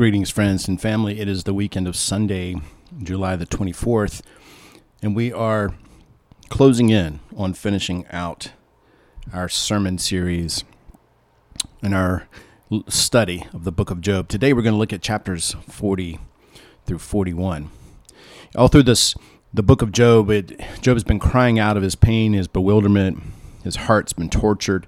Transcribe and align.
Greetings, 0.00 0.30
friends 0.30 0.66
and 0.66 0.80
family. 0.80 1.20
It 1.20 1.28
is 1.28 1.44
the 1.44 1.52
weekend 1.52 1.86
of 1.86 1.94
Sunday, 1.94 2.56
July 3.02 3.36
the 3.36 3.44
24th, 3.44 4.22
and 5.02 5.14
we 5.14 5.30
are 5.30 5.74
closing 6.48 6.88
in 6.88 7.20
on 7.36 7.52
finishing 7.52 8.06
out 8.10 8.52
our 9.30 9.46
sermon 9.46 9.98
series 9.98 10.64
and 11.82 11.94
our 11.94 12.26
study 12.88 13.46
of 13.52 13.64
the 13.64 13.72
book 13.72 13.90
of 13.90 14.00
Job. 14.00 14.28
Today 14.28 14.54
we're 14.54 14.62
going 14.62 14.72
to 14.72 14.78
look 14.78 14.94
at 14.94 15.02
chapters 15.02 15.54
40 15.68 16.18
through 16.86 16.98
41. 16.98 17.68
All 18.56 18.68
through 18.68 18.84
this 18.84 19.14
the 19.52 19.62
book 19.62 19.82
of 19.82 19.92
Job, 19.92 20.30
it, 20.30 20.58
Job 20.80 20.94
has 20.94 21.04
been 21.04 21.18
crying 21.18 21.58
out 21.58 21.76
of 21.76 21.82
his 21.82 21.94
pain, 21.94 22.32
his 22.32 22.48
bewilderment, 22.48 23.22
his 23.64 23.76
heart's 23.76 24.14
been 24.14 24.30
tortured 24.30 24.86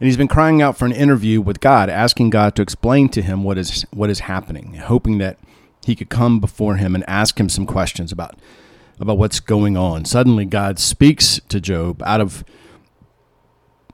and 0.00 0.06
he's 0.06 0.16
been 0.16 0.28
crying 0.28 0.60
out 0.60 0.76
for 0.76 0.86
an 0.86 0.92
interview 0.92 1.40
with 1.40 1.60
God, 1.60 1.88
asking 1.88 2.30
God 2.30 2.56
to 2.56 2.62
explain 2.62 3.08
to 3.10 3.22
him 3.22 3.44
what 3.44 3.58
is 3.58 3.82
what 3.92 4.10
is 4.10 4.20
happening, 4.20 4.74
hoping 4.74 5.18
that 5.18 5.38
he 5.84 5.94
could 5.94 6.08
come 6.08 6.40
before 6.40 6.76
him 6.76 6.94
and 6.94 7.04
ask 7.08 7.38
him 7.38 7.48
some 7.48 7.66
questions 7.66 8.12
about 8.12 8.38
about 9.00 9.18
what's 9.18 9.40
going 9.40 9.76
on. 9.76 10.04
Suddenly 10.04 10.44
God 10.44 10.78
speaks 10.78 11.40
to 11.48 11.60
Job 11.60 12.02
out 12.02 12.20
of 12.20 12.44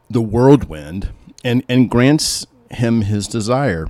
the 0.08 0.20
whirlwind 0.20 1.10
and, 1.44 1.64
and 1.68 1.88
grants 1.90 2.46
him 2.70 3.02
his 3.02 3.26
desire. 3.26 3.88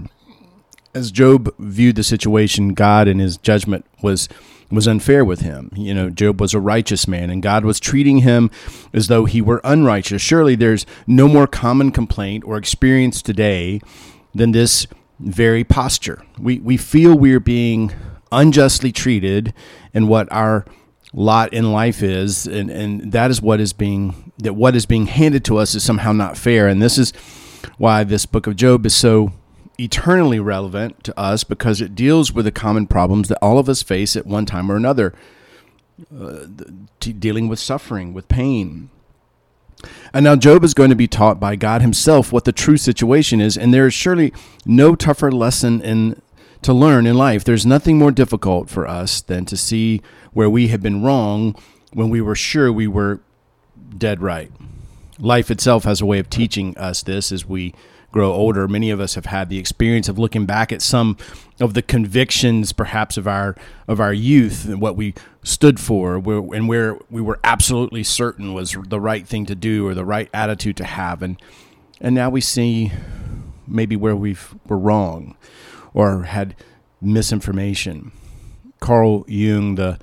As 0.95 1.11
Job 1.11 1.55
viewed 1.59 1.97
the 1.97 2.03
situation, 2.03 2.75
God 2.75 3.09
in 3.09 3.19
his 3.19 3.37
judgment 3.37 3.87
was 4.03 4.29
was 4.71 4.87
unfair 4.87 5.25
with 5.25 5.41
him. 5.41 5.71
You 5.75 5.93
know, 5.95 6.11
Job 6.11 6.41
was 6.41 6.55
a 6.55 6.61
righteous 6.61 7.09
man, 7.09 7.31
and 7.31 7.43
God 7.43 7.65
was 7.65 7.81
treating 7.81 8.19
him 8.19 8.51
as 8.93 9.09
though 9.09 9.25
he 9.25 9.41
were 9.41 9.61
unrighteous. 9.65 10.23
Surely 10.23 10.55
there's 10.55 10.87
no 11.07 11.29
more 11.29 11.47
common 11.47 11.91
complaint 11.91 12.45
or 12.45 12.57
experience 12.57 13.23
today 13.23 13.81
than 14.35 14.53
this 14.53 14.87
very 15.19 15.65
posture. 15.65 16.23
We, 16.39 16.61
we 16.61 16.77
feel 16.77 17.19
we're 17.19 17.41
being 17.41 17.93
unjustly 18.33 18.93
treated 18.93 19.53
and 19.93 20.09
what 20.09 20.31
our 20.31 20.65
lot 21.13 21.53
in 21.53 21.73
life 21.73 22.03
is 22.03 22.47
and, 22.47 22.71
and 22.71 23.11
that 23.11 23.31
is 23.31 23.43
what 23.43 23.59
is 23.59 23.73
being 23.73 24.33
that 24.39 24.55
what 24.55 24.77
is 24.77 24.87
being 24.87 25.07
handed 25.07 25.45
to 25.45 25.57
us 25.57 25.75
is 25.75 25.83
somehow 25.83 26.13
not 26.13 26.37
fair 26.37 26.69
and 26.69 26.81
this 26.81 26.97
is 26.97 27.13
why 27.79 28.05
this 28.05 28.27
book 28.27 28.47
of 28.47 28.55
job 28.55 28.87
is 28.87 28.95
so 28.95 29.33
eternally 29.81 30.39
relevant 30.39 31.03
to 31.05 31.19
us 31.19 31.43
because 31.43 31.81
it 31.81 31.95
deals 31.95 32.33
with 32.33 32.45
the 32.45 32.53
common 32.53 32.87
problems 32.87 33.29
that 33.29 33.39
all 33.41 33.59
of 33.59 33.69
us 33.69 33.83
face 33.83 34.15
at 34.15 34.27
one 34.27 34.45
time 34.45 34.71
or 34.71 34.77
another, 34.77 35.15
uh, 36.15 36.47
dealing 37.01 37.49
with 37.49 37.59
suffering, 37.59 38.13
with 38.13 38.29
pain. 38.29 38.91
And 40.13 40.25
now 40.25 40.37
Job 40.37 40.63
is 40.63 40.75
going 40.75 40.91
to 40.91 40.97
be 40.97 41.09
taught 41.09 41.41
by 41.41 41.57
God 41.57 41.81
himself 41.81 42.33
what 42.33 42.45
the 42.45 42.53
true 42.53 42.77
situation 42.77 43.41
is, 43.41 43.57
and 43.57 43.73
there 43.73 43.87
is 43.87 43.95
surely 43.95 44.33
no 44.67 44.95
tougher 44.95 45.33
lesson 45.33 45.81
in 45.81 46.21
to 46.63 46.75
learn 46.75 47.07
in 47.07 47.17
life. 47.17 47.43
There's 47.43 47.65
nothing 47.65 47.99
more 47.99 48.11
difficult 48.11 48.69
for 48.69 48.87
us 48.87 49.23
than 49.23 49.47
to 49.47 49.57
see 49.57 50.03
where 50.35 50.51
we 50.51 50.69
have 50.69 50.83
been 50.83 51.03
wrong 51.03 51.57
when 51.95 52.11
we 52.11 52.21
were 52.21 52.35
sure 52.35 52.71
we 52.71 52.87
were 52.87 53.21
dead 53.97 54.21
right. 54.21 54.53
Life 55.19 55.51
itself 55.51 55.85
has 55.85 56.03
a 56.03 56.07
way 56.07 56.19
of 56.19 56.29
teaching 56.29 56.77
us 56.77 57.03
this 57.03 57.33
as 57.33 57.47
we 57.47 57.75
grow 58.13 58.33
older, 58.33 58.67
many 58.67 58.91
of 58.91 59.01
us 59.01 59.15
have 59.15 59.27
had 59.27 59.49
the 59.49 59.59
experience 59.59 60.09
of 60.09 60.19
looking 60.19 60.47
back 60.47 60.73
at 60.73 60.83
some 60.83 61.17
of 61.61 61.75
the 61.75 61.83
convictions, 61.83 62.73
perhaps 62.73 63.17
of 63.17 63.29
our 63.29 63.57
of 63.87 64.01
our 64.01 64.13
youth 64.13 64.67
and 64.67 64.81
what 64.81 64.97
we 64.97 65.15
stood 65.43 65.79
for, 65.79 66.17
and 66.17 66.69
where 66.69 66.99
we 67.11 67.21
were 67.21 67.39
absolutely 67.45 68.03
certain 68.03 68.53
was 68.53 68.77
the 68.89 69.01
right 69.01 69.27
thing 69.27 69.47
to 69.47 69.55
do 69.55 69.87
or 69.87 69.95
the 69.95 70.05
right 70.05 70.29
attitude 70.35 70.77
to 70.79 70.85
have, 70.85 71.23
and 71.23 71.41
and 72.01 72.15
now 72.15 72.31
we 72.31 72.41
see 72.41 72.93
maybe 73.67 73.95
where 73.97 74.17
we 74.17 74.37
were 74.67 74.79
wrong 74.79 75.37
or 75.95 76.25
had 76.25 76.57
misinformation. 77.01 78.13
Carl 78.81 79.25
Jung, 79.29 79.75
the 79.75 79.99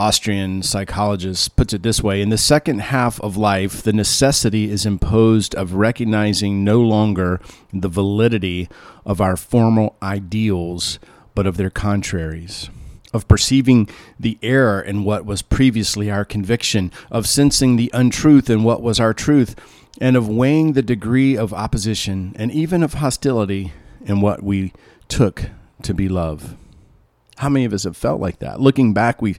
Austrian 0.00 0.62
psychologist 0.62 1.56
puts 1.56 1.74
it 1.74 1.82
this 1.82 2.02
way 2.02 2.22
In 2.22 2.30
the 2.30 2.38
second 2.38 2.80
half 2.80 3.20
of 3.20 3.36
life, 3.36 3.82
the 3.82 3.92
necessity 3.92 4.70
is 4.70 4.86
imposed 4.86 5.54
of 5.54 5.74
recognizing 5.74 6.64
no 6.64 6.80
longer 6.80 7.38
the 7.70 7.90
validity 7.90 8.66
of 9.04 9.20
our 9.20 9.36
formal 9.36 9.96
ideals, 10.02 10.98
but 11.34 11.46
of 11.46 11.58
their 11.58 11.68
contraries. 11.68 12.70
Of 13.12 13.28
perceiving 13.28 13.90
the 14.18 14.38
error 14.42 14.80
in 14.80 15.04
what 15.04 15.26
was 15.26 15.42
previously 15.42 16.10
our 16.10 16.24
conviction, 16.24 16.92
of 17.10 17.28
sensing 17.28 17.76
the 17.76 17.90
untruth 17.92 18.48
in 18.48 18.62
what 18.62 18.80
was 18.80 19.00
our 19.00 19.12
truth, 19.12 19.54
and 20.00 20.16
of 20.16 20.26
weighing 20.26 20.72
the 20.72 20.82
degree 20.82 21.36
of 21.36 21.52
opposition 21.52 22.32
and 22.36 22.50
even 22.50 22.82
of 22.82 22.94
hostility 22.94 23.74
in 24.06 24.22
what 24.22 24.42
we 24.42 24.72
took 25.08 25.50
to 25.82 25.92
be 25.92 26.08
love. 26.08 26.56
How 27.36 27.50
many 27.50 27.66
of 27.66 27.74
us 27.74 27.84
have 27.84 27.98
felt 27.98 28.18
like 28.20 28.38
that? 28.38 28.60
Looking 28.60 28.94
back, 28.94 29.20
we 29.20 29.36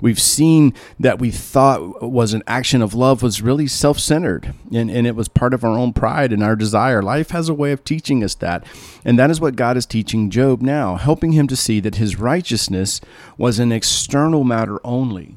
we've 0.00 0.20
seen 0.20 0.74
that 0.98 1.18
we 1.18 1.30
thought 1.30 2.02
was 2.02 2.32
an 2.32 2.42
action 2.46 2.82
of 2.82 2.94
love 2.94 3.22
was 3.22 3.42
really 3.42 3.66
self 3.66 3.98
centered 3.98 4.54
and, 4.72 4.90
and 4.90 5.06
it 5.06 5.16
was 5.16 5.28
part 5.28 5.54
of 5.54 5.64
our 5.64 5.76
own 5.76 5.92
pride 5.92 6.32
and 6.32 6.42
our 6.42 6.56
desire. 6.56 7.02
Life 7.02 7.30
has 7.30 7.48
a 7.48 7.54
way 7.54 7.72
of 7.72 7.84
teaching 7.84 8.22
us 8.24 8.34
that. 8.36 8.64
And 9.04 9.18
that 9.18 9.30
is 9.30 9.40
what 9.40 9.56
God 9.56 9.76
is 9.76 9.86
teaching 9.86 10.30
Job 10.30 10.62
now, 10.62 10.96
helping 10.96 11.32
him 11.32 11.46
to 11.48 11.56
see 11.56 11.80
that 11.80 11.96
his 11.96 12.16
righteousness 12.16 13.00
was 13.36 13.58
an 13.58 13.72
external 13.72 14.44
matter 14.44 14.78
only. 14.84 15.36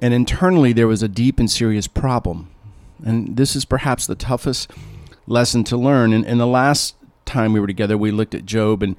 And 0.00 0.14
internally, 0.14 0.72
there 0.72 0.88
was 0.88 1.02
a 1.02 1.08
deep 1.08 1.38
and 1.38 1.50
serious 1.50 1.86
problem. 1.86 2.50
And 3.04 3.36
this 3.36 3.54
is 3.54 3.64
perhaps 3.64 4.06
the 4.06 4.14
toughest 4.14 4.70
lesson 5.26 5.64
to 5.64 5.76
learn. 5.76 6.12
And, 6.12 6.24
and 6.26 6.40
the 6.40 6.46
last 6.46 6.94
time 7.24 7.52
we 7.52 7.60
were 7.60 7.66
together, 7.66 7.96
we 7.96 8.10
looked 8.10 8.34
at 8.34 8.46
Job 8.46 8.82
and 8.82 8.96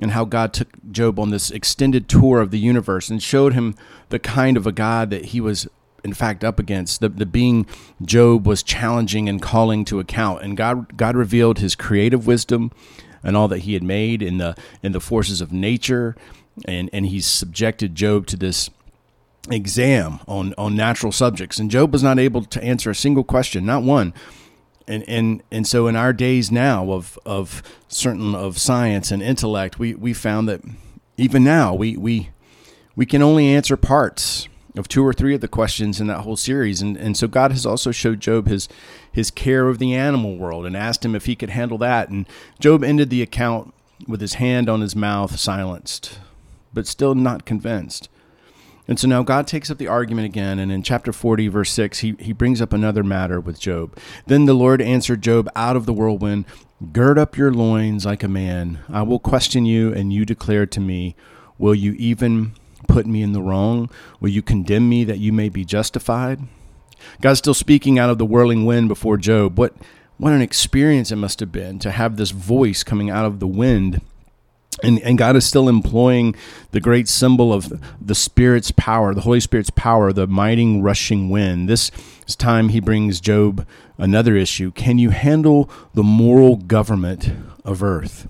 and 0.00 0.12
how 0.12 0.24
God 0.24 0.52
took 0.52 0.68
Job 0.90 1.18
on 1.18 1.30
this 1.30 1.50
extended 1.50 2.08
tour 2.08 2.40
of 2.40 2.50
the 2.50 2.58
universe 2.58 3.10
and 3.10 3.22
showed 3.22 3.52
him 3.52 3.74
the 4.08 4.18
kind 4.18 4.56
of 4.56 4.66
a 4.66 4.72
God 4.72 5.10
that 5.10 5.26
he 5.26 5.40
was 5.40 5.68
in 6.02 6.14
fact 6.14 6.42
up 6.42 6.58
against 6.58 7.00
the, 7.00 7.10
the 7.10 7.26
being 7.26 7.66
job 8.02 8.46
was 8.46 8.62
challenging 8.62 9.28
and 9.28 9.42
calling 9.42 9.84
to 9.84 10.00
account. 10.00 10.42
And 10.42 10.56
god 10.56 10.96
god 10.96 11.16
revealed 11.16 11.58
his 11.58 11.74
creative 11.74 12.26
wisdom 12.26 12.72
and 13.22 13.36
all 13.36 13.48
that 13.48 13.60
he 13.60 13.74
had 13.74 13.82
made 13.82 14.22
in 14.22 14.38
the 14.38 14.56
in 14.82 14.92
the 14.92 15.00
forces 15.00 15.40
of 15.40 15.52
nature. 15.52 16.16
And 16.64 16.88
and 16.92 17.06
he 17.06 17.20
subjected 17.20 17.94
job 17.94 18.26
to 18.28 18.36
this 18.36 18.70
exam 19.50 20.20
on 20.26 20.54
on 20.56 20.74
natural 20.74 21.12
subjects. 21.12 21.58
And 21.58 21.70
job 21.70 21.92
was 21.92 22.02
not 22.02 22.18
able 22.18 22.44
to 22.44 22.64
answer 22.64 22.90
a 22.90 22.94
single 22.94 23.24
question 23.24 23.66
not 23.66 23.82
one 23.82 24.14
and 24.90 25.08
and 25.08 25.42
and 25.50 25.66
so 25.66 25.86
in 25.86 25.96
our 25.96 26.12
days 26.12 26.50
now 26.50 26.92
of 26.92 27.18
of 27.24 27.62
certain 27.88 28.34
of 28.34 28.58
science 28.58 29.10
and 29.10 29.22
intellect, 29.22 29.78
we 29.78 29.94
we 29.94 30.12
found 30.12 30.48
that 30.48 30.62
even 31.16 31.44
now 31.44 31.74
we 31.74 31.96
we 31.96 32.30
we 32.96 33.06
can 33.06 33.22
only 33.22 33.46
answer 33.46 33.76
parts 33.76 34.48
of 34.76 34.88
two 34.88 35.04
or 35.04 35.12
three 35.12 35.34
of 35.34 35.40
the 35.40 35.48
questions 35.48 36.00
in 36.00 36.06
that 36.08 36.20
whole 36.20 36.36
series. 36.36 36.82
And 36.82 36.96
and 36.96 37.16
so 37.16 37.26
God 37.28 37.52
has 37.52 37.64
also 37.64 37.90
showed 37.90 38.20
Job 38.20 38.46
his 38.46 38.68
his 39.10 39.30
care 39.30 39.68
of 39.68 39.78
the 39.78 39.94
animal 39.94 40.36
world 40.36 40.66
and 40.66 40.76
asked 40.76 41.04
him 41.04 41.14
if 41.14 41.26
he 41.26 41.36
could 41.36 41.50
handle 41.50 41.78
that. 41.78 42.08
And 42.08 42.26
Job 42.58 42.84
ended 42.84 43.10
the 43.10 43.22
account 43.22 43.72
with 44.06 44.20
his 44.20 44.34
hand 44.34 44.68
on 44.68 44.80
his 44.80 44.96
mouth, 44.96 45.38
silenced, 45.38 46.18
but 46.72 46.86
still 46.86 47.14
not 47.14 47.44
convinced. 47.44 48.08
And 48.90 48.98
so 48.98 49.06
now 49.06 49.22
God 49.22 49.46
takes 49.46 49.70
up 49.70 49.78
the 49.78 49.86
argument 49.86 50.26
again, 50.26 50.58
and 50.58 50.72
in 50.72 50.82
chapter 50.82 51.12
40, 51.12 51.46
verse 51.46 51.70
6, 51.70 52.00
he, 52.00 52.16
he 52.18 52.32
brings 52.32 52.60
up 52.60 52.72
another 52.72 53.04
matter 53.04 53.40
with 53.40 53.60
Job. 53.60 53.96
Then 54.26 54.46
the 54.46 54.52
Lord 54.52 54.82
answered 54.82 55.22
Job 55.22 55.48
out 55.54 55.76
of 55.76 55.86
the 55.86 55.92
whirlwind 55.92 56.44
Gird 56.92 57.16
up 57.16 57.36
your 57.36 57.52
loins 57.52 58.04
like 58.04 58.24
a 58.24 58.28
man. 58.28 58.80
I 58.88 59.02
will 59.02 59.20
question 59.20 59.64
you, 59.64 59.94
and 59.94 60.12
you 60.12 60.24
declare 60.26 60.66
to 60.66 60.80
me, 60.80 61.14
Will 61.56 61.74
you 61.74 61.92
even 61.98 62.54
put 62.88 63.06
me 63.06 63.22
in 63.22 63.30
the 63.30 63.40
wrong? 63.40 63.90
Will 64.18 64.30
you 64.30 64.42
condemn 64.42 64.88
me 64.88 65.04
that 65.04 65.18
you 65.18 65.32
may 65.32 65.50
be 65.50 65.64
justified? 65.64 66.40
God's 67.20 67.38
still 67.38 67.54
speaking 67.54 67.96
out 67.96 68.10
of 68.10 68.18
the 68.18 68.26
whirling 68.26 68.64
wind 68.66 68.88
before 68.88 69.18
Job. 69.18 69.56
What, 69.56 69.76
what 70.16 70.32
an 70.32 70.42
experience 70.42 71.12
it 71.12 71.16
must 71.16 71.38
have 71.38 71.52
been 71.52 71.78
to 71.78 71.92
have 71.92 72.16
this 72.16 72.32
voice 72.32 72.82
coming 72.82 73.08
out 73.08 73.24
of 73.24 73.38
the 73.38 73.46
wind 73.46 74.00
and, 74.82 75.00
and 75.00 75.18
God 75.18 75.36
is 75.36 75.44
still 75.44 75.68
employing 75.68 76.34
the 76.72 76.80
great 76.80 77.08
symbol 77.08 77.52
of 77.52 77.80
the 78.00 78.14
Spirit's 78.14 78.70
power, 78.70 79.14
the 79.14 79.22
Holy 79.22 79.40
Spirit's 79.40 79.70
power, 79.70 80.12
the 80.12 80.26
mighty 80.26 80.80
rushing 80.80 81.30
wind. 81.30 81.68
This 81.68 81.90
time 82.38 82.68
he 82.68 82.80
brings 82.80 83.20
Job 83.20 83.66
another 83.98 84.36
issue. 84.36 84.70
Can 84.72 84.98
you 84.98 85.10
handle 85.10 85.68
the 85.94 86.02
moral 86.02 86.56
government 86.56 87.30
of 87.64 87.82
earth? 87.82 88.28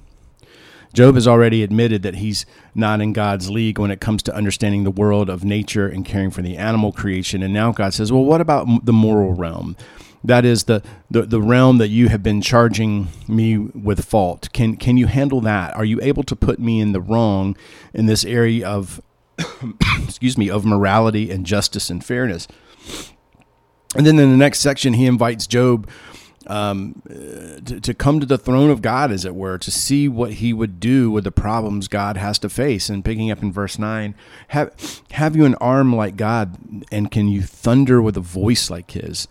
Job 0.92 1.14
has 1.14 1.28
already 1.28 1.62
admitted 1.62 2.02
that 2.02 2.16
he's 2.16 2.44
not 2.74 3.00
in 3.00 3.12
God's 3.12 3.48
league 3.48 3.78
when 3.78 3.92
it 3.92 4.00
comes 4.00 4.24
to 4.24 4.34
understanding 4.34 4.82
the 4.82 4.90
world 4.90 5.30
of 5.30 5.44
nature 5.44 5.86
and 5.86 6.04
caring 6.04 6.30
for 6.30 6.42
the 6.42 6.56
animal 6.56 6.90
creation. 6.90 7.42
And 7.42 7.54
now 7.54 7.70
God 7.70 7.94
says, 7.94 8.10
well, 8.10 8.24
what 8.24 8.40
about 8.40 8.84
the 8.84 8.92
moral 8.92 9.32
realm? 9.32 9.76
That 10.22 10.44
is 10.44 10.64
the, 10.64 10.82
the, 11.10 11.22
the 11.22 11.40
realm 11.40 11.78
that 11.78 11.88
you 11.88 12.08
have 12.08 12.22
been 12.22 12.42
charging 12.42 13.08
me 13.26 13.56
with 13.56 14.04
fault. 14.04 14.48
Can 14.52 14.76
can 14.76 14.96
you 14.96 15.06
handle 15.06 15.40
that? 15.42 15.74
Are 15.74 15.84
you 15.84 16.00
able 16.02 16.22
to 16.24 16.36
put 16.36 16.58
me 16.58 16.80
in 16.80 16.92
the 16.92 17.00
wrong 17.00 17.56
in 17.94 18.06
this 18.06 18.24
area 18.24 18.68
of 18.68 19.00
excuse 20.02 20.36
me 20.36 20.50
of 20.50 20.64
morality 20.64 21.30
and 21.30 21.46
justice 21.46 21.90
and 21.90 22.04
fairness? 22.04 22.46
And 23.96 24.06
then 24.06 24.18
in 24.18 24.30
the 24.30 24.36
next 24.36 24.60
section, 24.60 24.92
he 24.92 25.06
invites 25.06 25.46
Job 25.46 25.88
um, 26.46 27.02
to, 27.64 27.80
to 27.80 27.94
come 27.94 28.18
to 28.20 28.26
the 28.26 28.38
throne 28.38 28.70
of 28.70 28.82
God, 28.82 29.12
as 29.12 29.24
it 29.24 29.34
were, 29.34 29.58
to 29.58 29.70
see 29.70 30.08
what 30.08 30.34
He 30.34 30.52
would 30.52 30.80
do 30.80 31.10
with 31.10 31.24
the 31.24 31.32
problems 31.32 31.88
God 31.88 32.16
has 32.16 32.38
to 32.40 32.48
face. 32.48 32.88
And 32.88 33.04
picking 33.04 33.30
up 33.30 33.42
in 33.42 33.52
verse 33.52 33.78
nine, 33.78 34.14
have 34.48 35.02
have 35.12 35.36
you 35.36 35.44
an 35.44 35.54
arm 35.56 35.94
like 35.94 36.16
God, 36.16 36.56
and 36.90 37.10
can 37.10 37.28
you 37.28 37.42
thunder 37.42 38.00
with 38.00 38.16
a 38.16 38.22
voice 38.22 38.70
like 38.70 38.92
His? 38.92 39.28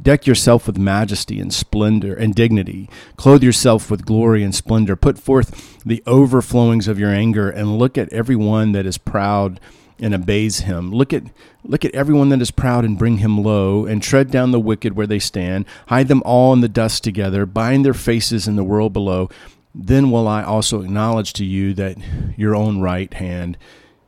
Deck 0.00 0.26
yourself 0.26 0.66
with 0.66 0.78
majesty 0.78 1.40
and 1.40 1.52
splendor 1.52 2.14
and 2.14 2.34
dignity. 2.34 2.88
Clothe 3.16 3.42
yourself 3.42 3.90
with 3.90 4.06
glory 4.06 4.42
and 4.42 4.54
splendor. 4.54 4.96
Put 4.96 5.18
forth 5.18 5.78
the 5.84 6.02
overflowings 6.06 6.88
of 6.88 6.98
your 6.98 7.10
anger, 7.10 7.50
and 7.50 7.78
look 7.78 7.98
at 7.98 8.12
every 8.12 8.36
one 8.36 8.72
that 8.72 8.86
is 8.86 8.98
proud 8.98 9.60
and 9.98 10.14
obeys 10.14 10.60
him. 10.60 10.90
Look 10.90 11.12
at 11.12 11.24
look 11.62 11.84
at 11.84 11.94
everyone 11.94 12.30
that 12.30 12.40
is 12.40 12.50
proud 12.50 12.84
and 12.84 12.98
bring 12.98 13.18
him 13.18 13.42
low, 13.42 13.84
and 13.84 14.02
tread 14.02 14.30
down 14.30 14.50
the 14.50 14.60
wicked 14.60 14.96
where 14.96 15.06
they 15.06 15.18
stand. 15.18 15.66
Hide 15.88 16.08
them 16.08 16.22
all 16.24 16.52
in 16.52 16.60
the 16.60 16.68
dust 16.68 17.04
together. 17.04 17.44
Bind 17.44 17.84
their 17.84 17.94
faces 17.94 18.48
in 18.48 18.56
the 18.56 18.64
world 18.64 18.92
below. 18.92 19.28
Then 19.74 20.10
will 20.10 20.26
I 20.26 20.42
also 20.42 20.80
acknowledge 20.80 21.32
to 21.34 21.44
you 21.44 21.74
that 21.74 21.98
your 22.36 22.56
own 22.56 22.80
right 22.80 23.12
hand 23.12 23.58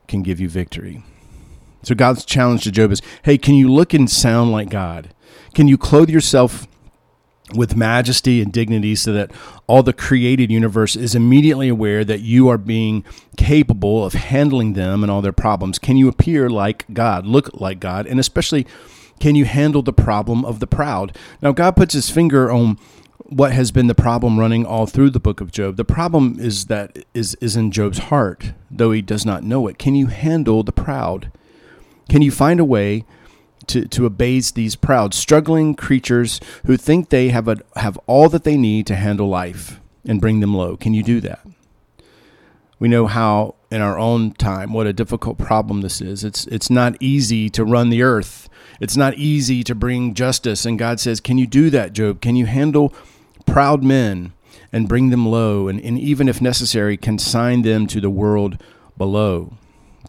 can 0.07 0.23
give 0.23 0.39
you 0.39 0.49
victory. 0.49 1.03
So 1.83 1.95
God's 1.95 2.25
challenge 2.25 2.63
to 2.63 2.71
Job 2.71 2.91
is, 2.91 3.01
hey, 3.23 3.37
can 3.37 3.55
you 3.55 3.71
look 3.71 3.93
and 3.93 4.09
sound 4.09 4.51
like 4.51 4.69
God? 4.69 5.12
Can 5.53 5.67
you 5.67 5.77
clothe 5.77 6.09
yourself 6.09 6.67
with 7.53 7.75
majesty 7.75 8.41
and 8.41 8.51
dignity 8.51 8.95
so 8.95 9.13
that 9.13 9.31
all 9.67 9.83
the 9.83 9.93
created 9.93 10.49
universe 10.49 10.95
is 10.95 11.13
immediately 11.13 11.69
aware 11.69 12.03
that 12.03 12.21
you 12.21 12.47
are 12.47 12.57
being 12.57 13.03
capable 13.37 14.05
of 14.05 14.13
handling 14.13 14.73
them 14.73 15.03
and 15.03 15.11
all 15.11 15.21
their 15.21 15.31
problems? 15.31 15.77
Can 15.77 15.97
you 15.97 16.07
appear 16.07 16.49
like 16.49 16.85
God, 16.93 17.25
look 17.25 17.53
like 17.59 17.79
God, 17.79 18.07
and 18.07 18.19
especially 18.19 18.65
can 19.19 19.35
you 19.35 19.45
handle 19.45 19.81
the 19.81 19.93
problem 19.93 20.43
of 20.43 20.59
the 20.59 20.67
proud? 20.67 21.17
Now, 21.41 21.51
God 21.51 21.75
puts 21.75 21.93
his 21.93 22.09
finger 22.09 22.51
on 22.51 22.77
what 23.25 23.53
has 23.53 23.71
been 23.71 23.87
the 23.87 23.95
problem 23.95 24.39
running 24.39 24.65
all 24.65 24.85
through 24.85 25.11
the 25.11 25.19
book 25.19 25.39
of 25.39 25.51
Job. 25.51 25.77
The 25.77 25.85
problem 25.85 26.37
is 26.39 26.65
that 26.65 27.05
is 27.13 27.35
is 27.35 27.55
in 27.55 27.71
Job's 27.71 27.99
heart, 27.99 28.53
though 28.69 28.91
he 28.91 29.01
does 29.01 29.25
not 29.25 29.43
know 29.43 29.67
it. 29.67 29.77
Can 29.77 29.95
you 29.95 30.07
handle 30.07 30.63
the 30.63 30.71
proud? 30.71 31.31
Can 32.09 32.21
you 32.21 32.31
find 32.31 32.59
a 32.59 32.65
way 32.65 33.05
to, 33.67 33.87
to 33.87 34.05
abase 34.05 34.51
these 34.51 34.75
proud, 34.75 35.13
struggling 35.13 35.75
creatures 35.75 36.39
who 36.65 36.77
think 36.77 37.09
they 37.09 37.29
have, 37.29 37.47
a, 37.47 37.57
have 37.75 37.97
all 38.07 38.29
that 38.29 38.43
they 38.43 38.57
need 38.57 38.87
to 38.87 38.95
handle 38.95 39.27
life 39.27 39.79
and 40.05 40.21
bring 40.21 40.39
them 40.39 40.53
low. 40.53 40.75
Can 40.77 40.93
you 40.93 41.03
do 41.03 41.21
that? 41.21 41.45
We 42.79 42.89
know 42.89 43.07
how, 43.07 43.55
in 43.71 43.81
our 43.81 43.97
own 43.97 44.33
time, 44.33 44.73
what 44.73 44.87
a 44.87 44.93
difficult 44.93 45.37
problem 45.37 45.81
this 45.81 46.01
is. 46.01 46.23
It's, 46.23 46.45
it's 46.47 46.69
not 46.69 46.97
easy 46.99 47.49
to 47.51 47.63
run 47.63 47.89
the 47.89 48.03
earth, 48.03 48.49
it's 48.81 48.97
not 48.97 49.13
easy 49.15 49.63
to 49.63 49.73
bring 49.73 50.13
justice. 50.13 50.65
And 50.65 50.77
God 50.77 50.99
says, 50.99 51.21
Can 51.21 51.37
you 51.37 51.47
do 51.47 51.69
that, 51.69 51.93
Job? 51.93 52.19
Can 52.19 52.35
you 52.35 52.45
handle 52.45 52.93
proud 53.45 53.83
men 53.83 54.33
and 54.73 54.89
bring 54.89 55.11
them 55.11 55.27
low, 55.27 55.67
and, 55.67 55.79
and 55.79 55.97
even 55.97 56.27
if 56.27 56.41
necessary, 56.41 56.97
consign 56.97 57.61
them 57.61 57.87
to 57.87 58.01
the 58.01 58.09
world 58.09 58.61
below? 58.97 59.53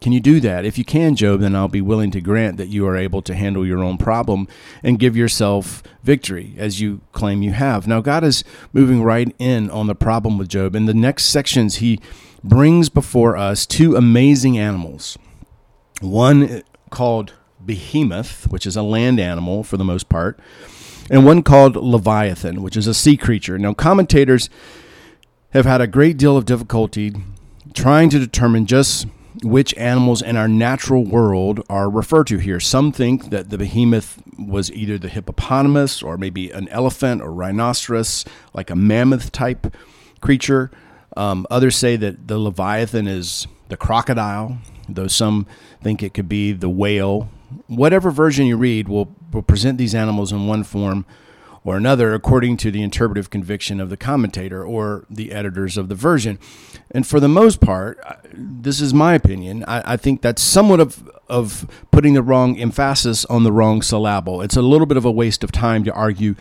Can 0.01 0.13
you 0.13 0.21
do 0.21 0.41
that? 0.41 0.65
If 0.65 0.77
you 0.77 0.85
can, 0.85 1.15
Job, 1.15 1.41
then 1.41 1.55
I'll 1.55 1.69
be 1.69 1.81
willing 1.81 2.11
to 2.11 2.21
grant 2.21 2.57
that 2.57 2.69
you 2.69 2.87
are 2.87 2.97
able 2.97 3.23
to 3.23 3.35
handle 3.35 3.65
your 3.65 3.83
own 3.83 3.97
problem 3.97 4.49
and 4.83 4.99
give 4.99 5.17
yourself 5.17 5.83
victory 6.03 6.55
as 6.59 6.81
you 6.81 7.01
claim 7.13 7.43
you 7.43 7.53
have. 7.53 7.87
Now, 7.87 8.01
God 8.01 8.25
is 8.25 8.45
moving 8.73 9.03
right 9.03 9.35
in 9.39 9.71
on 9.71 9.87
the 9.87 9.95
problem 9.95 10.37
with 10.37 10.49
Job. 10.49 10.75
In 10.75 10.87
the 10.87 10.95
next 10.95 11.27
sections, 11.27 11.77
he 11.77 12.01
brings 12.43 12.89
before 12.89 13.37
us 13.37 13.65
two 13.67 13.97
amazing 13.97 14.59
animals. 14.59 15.17
One 16.01 16.63
called 16.91 17.33
Behemoth, 17.65 18.49
which 18.49 18.67
is 18.67 18.77
a 18.77 18.83
land 18.83 19.19
animal 19.19 19.63
for 19.63 19.77
the 19.77 19.85
most 19.85 20.09
part, 20.09 20.39
and 21.09 21.25
one 21.25 21.43
called 21.43 21.77
Leviathan, 21.77 22.63
which 22.63 22.77
is 22.77 22.87
a 22.87 22.95
sea 22.95 23.17
creature. 23.17 23.59
Now, 23.59 23.73
commentators 23.75 24.51
have 25.51 25.67
had 25.67 25.81
a 25.81 25.87
great 25.87 26.17
deal 26.17 26.37
of 26.37 26.45
difficulty 26.45 27.15
trying 27.75 28.11
to 28.11 28.19
determine 28.19 28.67
just 28.67 29.07
which 29.43 29.75
animals 29.77 30.23
in 30.23 30.37
our 30.37 30.49
natural 30.49 31.05
world 31.05 31.61
are 31.69 31.91
referred 31.91 32.27
to 32.29 32.39
here. 32.39 32.61
Some 32.61 32.93
think 32.93 33.31
that 33.31 33.51
the 33.51 33.59
behemoth 33.59 34.23
was 34.39 34.71
either 34.73 34.99
the 34.99 35.09
hippopotamus 35.09 36.03
or 36.03 36.17
maybe 36.17 36.51
an 36.51 36.69
elephant 36.69 37.21
or 37.21 37.33
rhinoceros, 37.33 38.25
like 38.53 38.71
a 38.71 38.77
mammoth 38.77 39.33
type 39.33 39.75
creature. 40.21 40.71
Um, 41.17 41.47
others 41.51 41.77
say 41.77 41.97
that 41.97 42.29
the 42.29 42.39
leviathan 42.39 43.07
is 43.07 43.47
the 43.69 43.77
crocodile, 43.77 44.59
though 44.89 45.09
some 45.09 45.47
think 45.83 46.03
it 46.03 46.15
could 46.15 46.29
be 46.29 46.53
the 46.53 46.69
whale. 46.69 47.29
Whatever 47.67 48.11
version 48.11 48.47
you 48.47 48.57
read 48.57 48.89
will, 48.89 49.15
will 49.33 49.43
present 49.43 49.79
these 49.79 49.95
animals 49.95 50.33
in 50.33 50.47
one 50.47 50.65
form 50.65 51.07
or 51.65 51.77
another 51.77 52.15
according 52.15 52.59
to 52.59 52.71
the 52.71 52.83
interpretive 52.83 53.31
conviction 53.31 53.81
of 53.81 53.89
the 53.89 53.97
commentator 53.97 54.65
or 54.65 55.07
the 55.09 55.33
editors 55.33 55.77
of 55.77 55.89
the 55.89 55.95
version. 55.95 56.39
And 56.91 57.07
for 57.07 57.19
the 57.19 57.29
most 57.29 57.61
part, 57.61 57.99
this 58.33 58.81
is 58.81 58.93
my 58.93 59.15
opinion. 59.15 59.65
I, 59.67 59.95
I, 59.95 59.97
think 59.97 60.21
that's 60.21 60.43
somewhat 60.43 60.79
of, 60.79 61.09
of 61.29 61.67
putting 61.91 62.15
the 62.15 62.23
wrong 62.23 62.59
emphasis 62.61 63.25
on 63.27 63.45
the 63.45 63.53
wrong 63.53 63.81
syllable. 63.81 64.43
It's 64.43 64.57
a 64.57 64.63
little 64.63 64.87
bit 64.87 64.99
of 64.99 65.05
a 65.05 65.11
waste 65.11 65.43
of 65.43 65.51
time 65.51 65.85
to 65.85 65.93
argue 65.93 66.35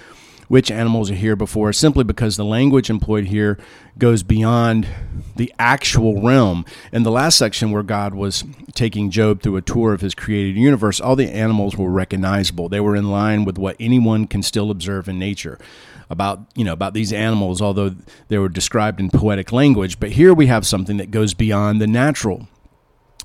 which 0.48 0.72
animals 0.72 1.12
are 1.12 1.16
here 1.16 1.36
before, 1.36 1.74
simply 1.74 2.04
because 2.04 2.38
the 2.38 2.46
language 2.46 2.90
employed 2.90 3.26
here 3.26 3.58
goes 3.98 4.24
beyond 4.24 4.88
the 5.36 5.54
actual 5.60 6.22
realm. 6.22 6.66
In 6.92 7.04
the 7.04 7.12
last 7.12 7.38
section, 7.38 7.72
where 7.72 7.84
God 7.84 8.14
was 8.14 8.44
taking 8.74 9.12
Job 9.12 9.42
through 9.42 9.58
a 9.58 9.62
tour 9.62 9.94
of 9.94 10.02
his 10.02 10.16
created 10.16 10.56
universe, 10.56 11.00
all 11.00 11.16
the 11.16 11.30
animals 11.30 11.78
were 11.78 11.90
recognizable. 11.90 12.70
They 12.70 12.80
were 12.80 12.96
in 12.96 13.10
line 13.10 13.46
with 13.46 13.58
what 13.58 13.76
anyone 13.80 14.28
can 14.28 14.44
still 14.44 14.72
observe 14.72 15.08
in 15.08 15.20
nature 15.20 15.60
about 16.10 16.42
you 16.54 16.64
know 16.64 16.74
about 16.74 16.94
these 16.94 17.14
animals 17.14 17.62
although 17.62 17.96
they 18.28 18.38
were 18.38 18.50
described 18.50 19.00
in 19.00 19.10
poetic 19.10 19.52
language 19.52 20.00
but 20.00 20.12
here 20.12 20.34
we 20.34 20.48
have 20.48 20.68
something 20.68 20.98
that 20.98 21.10
goes 21.10 21.34
beyond 21.34 21.82
the 21.82 21.88
natural 21.88 22.48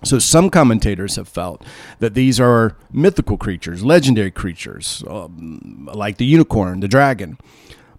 so 0.05 0.19
some 0.19 0.51
commentators 0.51 1.17
have 1.17 1.29
felt 1.29 1.65
that 1.99 2.15
these 2.15 2.39
are 2.39 2.77
mythical 2.93 3.37
creatures, 3.37 3.85
legendary 3.85 4.31
creatures, 4.31 5.03
um, 5.09 5.89
like 5.93 6.19
the 6.19 6.25
unicorn, 6.25 6.81
the 6.81 6.89
dragon. 6.89 7.39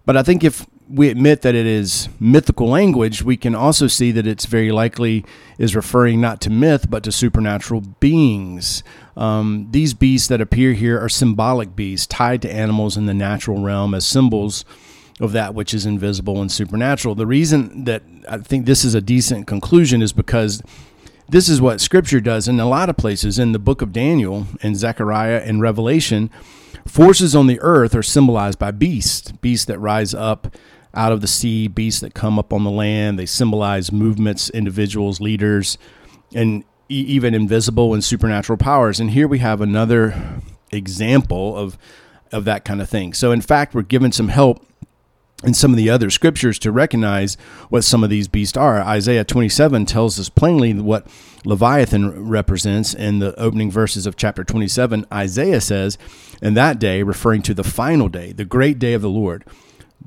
But 0.06 0.16
I 0.16 0.22
think 0.22 0.42
if 0.42 0.66
we 0.88 1.08
admit 1.08 1.42
that 1.42 1.54
it 1.54 1.66
is 1.66 2.08
mythical 2.18 2.68
language, 2.68 3.22
we 3.22 3.36
can 3.36 3.54
also 3.54 3.86
see 3.86 4.10
that 4.12 4.26
it's 4.26 4.46
very 4.46 4.72
likely 4.72 5.24
is 5.56 5.76
referring 5.76 6.20
not 6.20 6.40
to 6.40 6.50
myth 6.50 6.90
but 6.90 7.04
to 7.04 7.12
supernatural 7.12 7.80
beings. 8.00 8.82
Um, 9.16 9.68
these 9.70 9.94
beasts 9.94 10.28
that 10.28 10.40
appear 10.40 10.72
here 10.72 10.98
are 10.98 11.08
symbolic 11.08 11.76
beasts 11.76 12.06
tied 12.06 12.42
to 12.42 12.52
animals 12.52 12.96
in 12.96 13.06
the 13.06 13.14
natural 13.14 13.62
realm 13.62 13.94
as 13.94 14.04
symbols 14.04 14.64
of 15.20 15.32
that 15.32 15.54
which 15.54 15.74
is 15.74 15.86
invisible 15.86 16.40
and 16.40 16.50
supernatural. 16.50 17.14
The 17.14 17.26
reason 17.26 17.84
that 17.84 18.02
I 18.28 18.38
think 18.38 18.66
this 18.66 18.84
is 18.84 18.94
a 18.94 19.00
decent 19.00 19.46
conclusion 19.46 20.02
is 20.02 20.12
because 20.12 20.62
this 21.30 21.48
is 21.48 21.60
what 21.60 21.80
Scripture 21.80 22.20
does 22.20 22.48
in 22.48 22.58
a 22.58 22.68
lot 22.68 22.90
of 22.90 22.96
places 22.96 23.38
in 23.38 23.52
the 23.52 23.58
book 23.58 23.82
of 23.82 23.92
Daniel 23.92 24.46
and 24.62 24.76
Zechariah 24.76 25.42
and 25.44 25.60
Revelation. 25.60 26.28
Forces 26.86 27.36
on 27.36 27.46
the 27.46 27.60
earth 27.60 27.94
are 27.94 28.02
symbolized 28.02 28.58
by 28.58 28.72
beasts, 28.72 29.30
beasts 29.32 29.66
that 29.66 29.78
rise 29.78 30.12
up 30.12 30.56
out 30.92 31.12
of 31.12 31.20
the 31.20 31.28
sea, 31.28 31.68
beasts 31.68 32.00
that 32.00 32.14
come 32.14 32.36
up 32.38 32.52
on 32.52 32.64
the 32.64 32.70
land. 32.70 33.16
They 33.16 33.26
symbolize 33.26 33.92
movements, 33.92 34.50
individuals, 34.50 35.20
leaders, 35.20 35.78
and 36.34 36.64
even 36.88 37.34
invisible 37.34 37.94
and 37.94 38.02
supernatural 38.02 38.56
powers. 38.56 38.98
And 38.98 39.12
here 39.12 39.28
we 39.28 39.38
have 39.38 39.60
another 39.60 40.40
example 40.72 41.56
of 41.56 41.78
of 42.32 42.44
that 42.44 42.64
kind 42.64 42.80
of 42.80 42.88
thing. 42.88 43.12
So 43.12 43.32
in 43.32 43.40
fact, 43.40 43.74
we're 43.74 43.82
given 43.82 44.12
some 44.12 44.28
help 44.28 44.64
in 45.42 45.54
some 45.54 45.70
of 45.70 45.76
the 45.76 45.90
other 45.90 46.10
scriptures 46.10 46.58
to 46.58 46.72
recognize 46.72 47.36
what 47.68 47.84
some 47.84 48.04
of 48.04 48.10
these 48.10 48.28
beasts 48.28 48.56
are. 48.56 48.80
Isaiah 48.80 49.24
27 49.24 49.86
tells 49.86 50.18
us 50.20 50.28
plainly 50.28 50.74
what 50.74 51.06
Leviathan 51.44 52.28
represents 52.28 52.92
in 52.92 53.20
the 53.20 53.38
opening 53.40 53.70
verses 53.70 54.06
of 54.06 54.16
chapter 54.16 54.44
27. 54.44 55.06
Isaiah 55.12 55.60
says, 55.60 55.96
In 56.42 56.54
that 56.54 56.78
day, 56.78 57.02
referring 57.02 57.42
to 57.42 57.54
the 57.54 57.64
final 57.64 58.08
day, 58.08 58.32
the 58.32 58.44
great 58.44 58.78
day 58.78 58.92
of 58.92 59.02
the 59.02 59.08
Lord, 59.08 59.44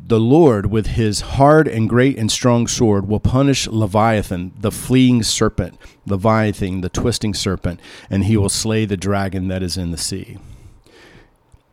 the 0.06 0.20
Lord, 0.20 0.68
with 0.68 0.88
his 0.88 1.22
hard 1.22 1.68
and 1.68 1.88
great 1.88 2.18
and 2.18 2.32
strong 2.32 2.68
sword, 2.68 3.08
will 3.08 3.20
punish 3.20 3.68
Leviathan, 3.68 4.52
the 4.60 4.72
fleeing 4.72 5.24
serpent, 5.24 5.78
Leviathan, 6.06 6.82
the 6.82 6.90
twisting 6.90 7.34
serpent, 7.34 7.80
and 8.10 8.26
he 8.26 8.36
will 8.36 8.50
slay 8.50 8.86
the 8.86 8.98
dragon 8.98 9.48
that 9.48 9.64
is 9.64 9.78
in 9.78 9.92
the 9.92 9.98
sea. 9.98 10.38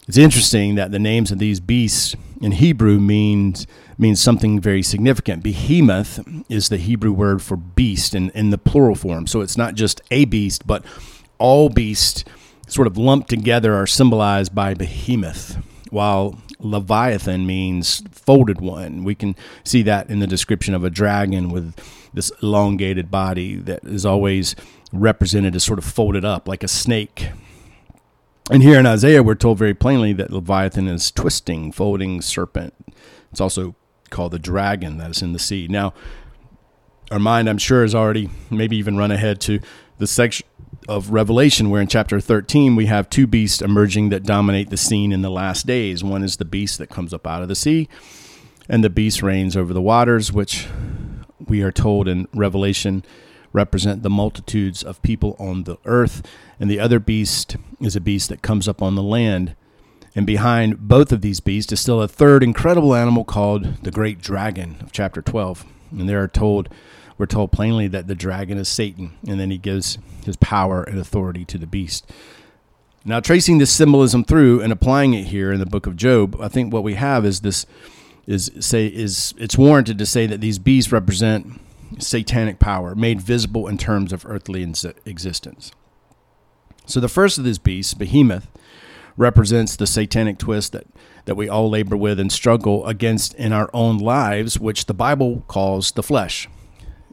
It's 0.07 0.19
interesting 0.19 0.75
that 0.76 0.93
the 0.93 0.99
names 0.99 1.31
of 1.31 1.38
these 1.38 1.61
beasts 1.61 2.14
in 2.40 2.52
Hebrew 2.52 2.99
means 2.99 3.66
means 3.99 4.20
something 4.20 4.61
very 4.61 4.82
significant. 4.82 5.42
Behemoth 5.42 6.20
is 6.49 6.70
the 6.70 6.78
Hebrew 6.78 7.12
word 7.12 7.42
for 7.42 7.56
beast 7.56 8.14
in, 8.14 8.30
in 8.30 8.49
the 8.49 8.56
plural 8.56 8.94
form. 8.94 9.26
So 9.26 9.42
it's 9.42 9.59
not 9.59 9.75
just 9.75 10.00
a 10.11 10.25
beast, 10.25 10.66
but 10.66 10.85
all 11.38 11.68
beasts 11.68 12.25
sort 12.66 12.87
of 12.87 12.97
lumped 12.97 13.28
together 13.28 13.75
are 13.75 13.87
symbolized 13.87 14.54
by 14.54 14.73
behemoth, 14.73 15.59
while 15.90 16.38
Leviathan 16.61 17.47
means 17.47 18.02
folded 18.11 18.61
one. 18.61 19.04
We 19.04 19.14
can 19.14 19.37
see 19.64 19.82
that 19.82 20.09
in 20.09 20.20
the 20.20 20.26
description 20.26 20.75
of 20.75 20.85
a 20.85 20.90
dragon 20.90 21.50
with 21.50 21.75
this 22.14 22.32
elongated 22.42 23.11
body 23.11 23.56
that 23.56 23.85
is 23.85 24.06
always 24.06 24.56
represented 24.92 25.54
as 25.54 25.64
sort 25.64 25.78
of 25.78 25.85
folded 25.85 26.25
up 26.25 26.49
like 26.49 26.62
a 26.62 26.68
snake 26.68 27.30
And 28.49 28.62
here 28.62 28.78
in 28.78 28.87
Isaiah, 28.87 29.23
we're 29.23 29.35
told 29.35 29.59
very 29.59 29.75
plainly 29.75 30.12
that 30.14 30.32
Leviathan 30.32 30.88
is 30.88 31.11
twisting, 31.11 31.73
folding 31.73 32.20
serpent. 32.20 32.75
It's 33.30 33.40
also 33.40 33.75
called 34.11 34.32
the 34.32 34.38
dragon 34.38 34.99
that 34.99 35.11
is 35.11 35.23
in 35.23 35.32
the 35.32 35.38
sea. 35.38 35.68
Now, 35.68 35.94
our 37.11 37.18
mind, 37.18 37.49
I'm 37.49 37.59
sure, 37.59 37.82
has 37.82 37.94
already 37.94 38.30
maybe 38.50 38.76
even 38.76 38.97
run 38.97 39.11
ahead 39.11 39.40
to 39.42 39.61
the 39.99 40.06
section 40.06 40.47
of 40.88 41.11
Revelation, 41.11 41.70
where 41.70 41.80
in 41.80 41.88
chapter 41.88 42.20
13 42.20 42.75
we 42.75 42.87
have 42.87 43.11
two 43.11 43.26
beasts 43.26 43.62
emerging 43.62 44.09
that 44.09 44.25
dominate 44.25 44.70
the 44.70 44.76
scene 44.76 45.12
in 45.12 45.23
the 45.23 45.30
last 45.30 45.66
days. 45.66 46.02
One 46.02 46.25
is 46.25 46.37
the 46.37 46.44
beast 46.44 46.78
that 46.78 46.88
comes 46.88 47.14
up 47.14 47.26
out 47.26 47.42
of 47.42 47.49
the 47.49 47.54
sea, 47.54 47.88
and 48.68 48.82
the 48.82 48.90
beast 48.90 49.23
reigns 49.23 49.56
over 49.56 49.73
the 49.73 49.82
waters, 49.82 50.32
which 50.32 50.66
we 51.47 51.62
are 51.62 51.73
told 51.73 52.09
in 52.09 52.26
Revelation 52.35 53.04
represent 53.52 54.02
the 54.02 54.11
multitudes 54.11 54.83
of 54.83 55.02
people 55.02 55.37
on 55.38 55.64
the 55.64 55.78
earth. 55.85 56.26
And 56.59 56.71
the 56.71 56.80
other 56.80 56.99
beast 56.99 57.57
is 57.80 57.97
a 57.97 58.00
beast 58.00 58.28
that 58.28 58.42
comes 58.42 58.69
up 58.69 58.83
on 58.83 58.95
the 58.95 59.02
land. 59.02 59.54
And 60.14 60.26
behind 60.26 60.88
both 60.88 61.12
of 61.12 61.21
these 61.21 61.40
beasts 61.40 61.73
is 61.73 61.80
still 61.80 62.02
a 62.02 62.09
third 62.09 62.42
incredible 62.42 62.95
animal 62.95 63.25
called 63.25 63.83
the 63.83 63.90
great 63.90 64.21
dragon 64.21 64.76
of 64.80 64.92
chapter 64.92 65.23
12. 65.23 65.64
And 65.92 66.09
they 66.09 66.14
are 66.14 66.28
told 66.28 66.69
we're 67.21 67.26
told 67.26 67.52
plainly 67.52 67.87
that 67.88 68.07
the 68.07 68.14
dragon 68.14 68.57
is 68.57 68.66
Satan, 68.66 69.12
and 69.28 69.38
then 69.38 69.50
he 69.50 69.59
gives 69.59 69.99
his 70.25 70.37
power 70.37 70.83
and 70.83 70.99
authority 70.99 71.45
to 71.45 71.59
the 71.59 71.66
beast. 71.66 72.11
Now, 73.04 73.21
tracing 73.21 73.59
this 73.59 73.71
symbolism 73.71 74.25
through 74.25 74.62
and 74.62 74.73
applying 74.73 75.12
it 75.12 75.26
here 75.26 75.52
in 75.52 75.61
the 75.61 75.66
book 75.66 75.87
of 75.87 75.97
Job, 75.97 76.40
I 76.40 76.49
think 76.49 76.73
what 76.73 76.83
we 76.83 76.95
have 76.95 77.26
is 77.26 77.40
this 77.40 77.66
is 78.26 78.50
say 78.61 78.87
is 78.87 79.35
it's 79.37 79.59
warranted 79.59 79.99
to 79.99 80.07
say 80.07 80.26
that 80.28 80.40
these 80.40 80.59
beasts 80.59 80.92
represent 80.92 81.61
satanic 81.99 82.59
power 82.59 82.94
made 82.94 83.20
visible 83.20 83.66
in 83.66 83.78
terms 83.78 84.12
of 84.12 84.26
earthly 84.26 84.62
existence. 84.62 85.73
So 86.87 87.00
the 87.00 87.09
first 87.09 87.38
of 87.38 87.44
these 87.44 87.59
beasts, 87.59 87.94
Behemoth, 87.94 88.49
represents 89.16 89.76
the 89.76 89.87
satanic 89.87 90.38
twist 90.38 90.73
that, 90.73 90.87
that 91.25 91.35
we 91.35 91.49
all 91.49 91.68
labor 91.68 91.97
with 91.97 92.18
and 92.18 92.32
struggle 92.32 92.87
against 92.87 93.35
in 93.35 93.52
our 93.52 93.70
own 93.75 93.99
lives, 93.99 94.59
which 94.59 94.87
the 94.87 94.94
Bible 94.94 95.44
calls 95.47 95.92
the 95.92 96.02
flesh. 96.02 96.49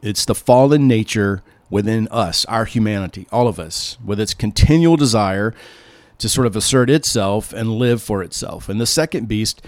It's 0.02 0.24
the 0.24 0.34
fallen 0.34 0.88
nature 0.88 1.42
within 1.70 2.08
us, 2.08 2.44
our 2.46 2.64
humanity, 2.64 3.26
all 3.30 3.46
of 3.46 3.58
us, 3.58 3.98
with 4.04 4.18
its 4.20 4.34
continual 4.34 4.96
desire 4.96 5.54
to 6.18 6.28
sort 6.28 6.46
of 6.46 6.56
assert 6.56 6.90
itself 6.90 7.52
and 7.52 7.78
live 7.78 8.02
for 8.02 8.22
itself. 8.22 8.68
And 8.68 8.80
the 8.80 8.86
second 8.86 9.28
beast 9.28 9.62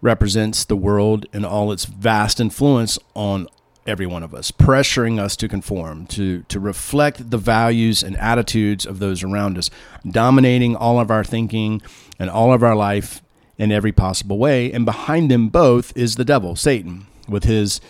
represents 0.00 0.64
the 0.64 0.76
world 0.76 1.26
and 1.32 1.44
all 1.44 1.72
its 1.72 1.84
vast 1.84 2.40
influence 2.40 2.98
on 3.14 3.46
every 3.86 4.06
one 4.06 4.22
of 4.22 4.34
us, 4.34 4.50
pressuring 4.50 5.18
us 5.18 5.36
to 5.36 5.48
conform, 5.48 6.06
to, 6.06 6.42
to 6.44 6.60
reflect 6.60 7.30
the 7.30 7.38
values 7.38 8.02
and 8.02 8.16
attitudes 8.18 8.86
of 8.86 8.98
those 8.98 9.22
around 9.22 9.58
us, 9.58 9.70
dominating 10.08 10.76
all 10.76 11.00
of 11.00 11.10
our 11.10 11.24
thinking 11.24 11.82
and 12.18 12.30
all 12.30 12.52
of 12.52 12.62
our 12.62 12.76
life 12.76 13.22
in 13.58 13.72
every 13.72 13.92
possible 13.92 14.38
way. 14.38 14.72
And 14.72 14.84
behind 14.84 15.30
them 15.30 15.48
both 15.48 15.96
is 15.96 16.16
the 16.16 16.24
devil, 16.24 16.56
Satan, 16.56 17.06
with 17.28 17.44
his 17.44 17.80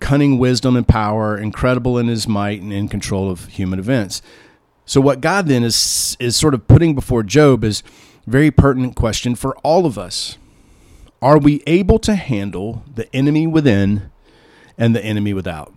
cunning 0.00 0.38
wisdom 0.38 0.76
and 0.76 0.86
power, 0.86 1.36
incredible 1.36 1.98
in 1.98 2.08
his 2.08 2.28
might 2.28 2.60
and 2.60 2.72
in 2.72 2.88
control 2.88 3.30
of 3.30 3.46
human 3.46 3.78
events. 3.78 4.22
So 4.84 5.00
what 5.00 5.20
God 5.20 5.46
then 5.46 5.62
is 5.62 6.16
is 6.20 6.36
sort 6.36 6.54
of 6.54 6.66
putting 6.66 6.94
before 6.94 7.22
Job 7.22 7.64
is 7.64 7.82
very 8.26 8.50
pertinent 8.50 8.96
question 8.96 9.34
for 9.34 9.56
all 9.58 9.86
of 9.86 9.98
us. 9.98 10.36
Are 11.20 11.38
we 11.38 11.62
able 11.66 11.98
to 12.00 12.14
handle 12.14 12.84
the 12.92 13.14
enemy 13.14 13.46
within 13.46 14.10
and 14.76 14.94
the 14.94 15.04
enemy 15.04 15.32
without? 15.32 15.72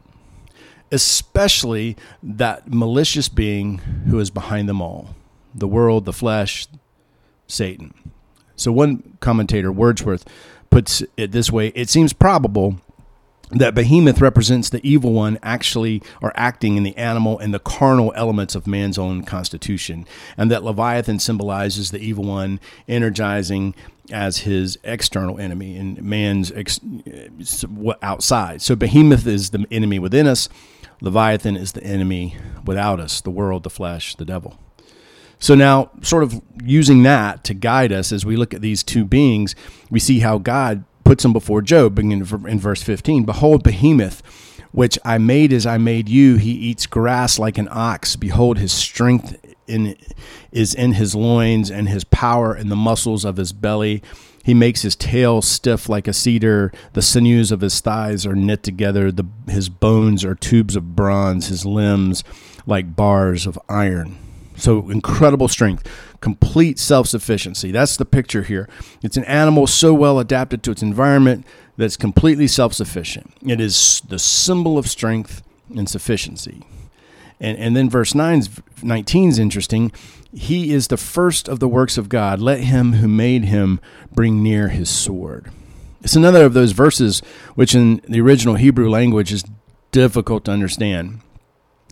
Especially 0.91 1.97
that 2.21 2.71
malicious 2.71 3.29
being 3.29 3.79
who 4.09 4.19
is 4.19 4.29
behind 4.29 4.69
them 4.69 4.81
all 4.81 5.15
the 5.53 5.67
world, 5.67 6.03
the 6.03 6.13
flesh, 6.13 6.67
Satan. 7.47 7.93
So, 8.57 8.71
one 8.71 9.17
commentator, 9.21 9.71
Wordsworth, 9.71 10.25
puts 10.69 11.01
it 11.15 11.31
this 11.31 11.49
way 11.51 11.67
it 11.69 11.89
seems 11.89 12.11
probable 12.11 12.75
that 13.51 13.75
behemoth 13.75 14.19
represents 14.19 14.69
the 14.69 14.85
evil 14.85 15.13
one 15.13 15.37
actually 15.43 16.01
or 16.21 16.33
acting 16.35 16.75
in 16.75 16.83
the 16.83 16.97
animal 16.97 17.39
and 17.39 17.53
the 17.53 17.59
carnal 17.59 18.11
elements 18.15 18.55
of 18.55 18.67
man's 18.67 18.97
own 18.97 19.23
constitution 19.23 20.05
and 20.35 20.51
that 20.51 20.63
leviathan 20.63 21.19
symbolizes 21.19 21.91
the 21.91 21.99
evil 21.99 22.25
one 22.25 22.59
energizing 22.89 23.73
as 24.11 24.39
his 24.39 24.77
external 24.83 25.39
enemy 25.39 25.75
and 25.77 26.01
man's 26.01 26.51
ex- 26.51 26.79
outside 28.01 28.61
so 28.61 28.75
behemoth 28.75 29.25
is 29.25 29.49
the 29.49 29.65
enemy 29.71 29.99
within 29.99 30.27
us 30.27 30.49
leviathan 31.01 31.55
is 31.55 31.71
the 31.73 31.83
enemy 31.83 32.37
without 32.65 32.99
us 32.99 33.21
the 33.21 33.31
world 33.31 33.63
the 33.63 33.69
flesh 33.69 34.15
the 34.15 34.25
devil 34.25 34.59
so 35.39 35.53
now 35.55 35.91
sort 36.01 36.23
of 36.23 36.41
using 36.63 37.03
that 37.03 37.43
to 37.43 37.53
guide 37.53 37.91
us 37.91 38.11
as 38.11 38.25
we 38.25 38.35
look 38.35 38.53
at 38.53 38.61
these 38.61 38.83
two 38.83 39.03
beings 39.03 39.55
we 39.89 39.99
see 39.99 40.19
how 40.19 40.37
god 40.37 40.83
puts 41.05 41.23
them 41.23 41.31
before 41.31 41.61
Job 41.61 41.97
in, 41.99 42.23
verse 42.23 42.83
15. 42.83 43.23
Behold, 43.23 43.63
Behemoth, 43.63 44.21
which 44.73 44.99
I 45.05 45.17
made 45.17 45.53
as 45.53 45.65
I 45.65 45.77
made 45.77 46.09
you, 46.09 46.35
he 46.35 46.51
eats 46.51 46.85
grass 46.85 47.39
like 47.39 47.57
an 47.57 47.69
ox. 47.71 48.17
Behold, 48.17 48.57
his 48.57 48.73
strength 48.73 49.37
in, 49.67 49.95
is 50.51 50.73
in 50.73 50.93
his 50.93 51.15
loins, 51.15 51.71
and 51.71 51.89
his 51.89 52.03
power 52.03 52.55
in 52.55 52.69
the 52.69 52.75
muscles 52.75 53.25
of 53.25 53.37
his 53.37 53.53
belly. 53.53 54.01
He 54.43 54.53
makes 54.53 54.83
his 54.83 54.95
tail 54.95 55.41
stiff 55.41 55.89
like 55.89 56.07
a 56.07 56.13
cedar. 56.13 56.71
The 56.93 57.01
sinews 57.01 57.51
of 57.51 57.61
his 57.61 57.79
thighs 57.79 58.25
are 58.27 58.35
knit 58.35 58.61
together. 58.61 59.11
The, 59.11 59.25
his 59.47 59.69
bones 59.69 60.23
are 60.23 60.35
tubes 60.35 60.75
of 60.75 60.95
bronze, 60.95 61.47
his 61.47 61.65
limbs 61.65 62.23
like 62.67 62.95
bars 62.95 63.47
of 63.47 63.57
iron. 63.67 64.17
So 64.55 64.89
incredible 64.89 65.47
strength, 65.47 65.87
complete 66.21 66.79
self 66.79 67.07
sufficiency. 67.07 67.71
That's 67.71 67.97
the 67.97 68.05
picture 68.05 68.43
here. 68.43 68.69
It's 69.01 69.17
an 69.17 69.25
animal 69.25 69.67
so 69.67 69.93
well 69.93 70.19
adapted 70.19 70.63
to 70.63 70.71
its 70.71 70.81
environment 70.81 71.45
that's 71.77 71.97
completely 71.97 72.47
self 72.47 72.73
sufficient. 72.73 73.33
It 73.45 73.59
is 73.59 74.01
the 74.07 74.19
symbol 74.19 74.77
of 74.77 74.87
strength 74.87 75.43
and 75.75 75.89
sufficiency. 75.89 76.63
And, 77.39 77.57
and 77.57 77.75
then 77.75 77.89
verse 77.89 78.15
9, 78.15 78.43
19 78.85 79.29
is 79.29 79.39
interesting. 79.39 79.91
He 80.33 80.73
is 80.73 80.87
the 80.87 80.97
first 80.97 81.49
of 81.49 81.59
the 81.59 81.67
works 81.67 81.97
of 81.97 82.09
God. 82.09 82.39
Let 82.39 82.61
him 82.61 82.93
who 82.93 83.07
made 83.07 83.45
him 83.45 83.79
bring 84.13 84.43
near 84.43 84.69
his 84.69 84.89
sword. 84.89 85.51
It's 86.01 86.15
another 86.15 86.45
of 86.45 86.53
those 86.53 86.71
verses 86.71 87.21
which 87.55 87.73
in 87.73 88.01
the 88.07 88.21
original 88.21 88.55
Hebrew 88.55 88.89
language 88.89 89.33
is 89.33 89.43
difficult 89.91 90.45
to 90.45 90.51
understand. 90.51 91.21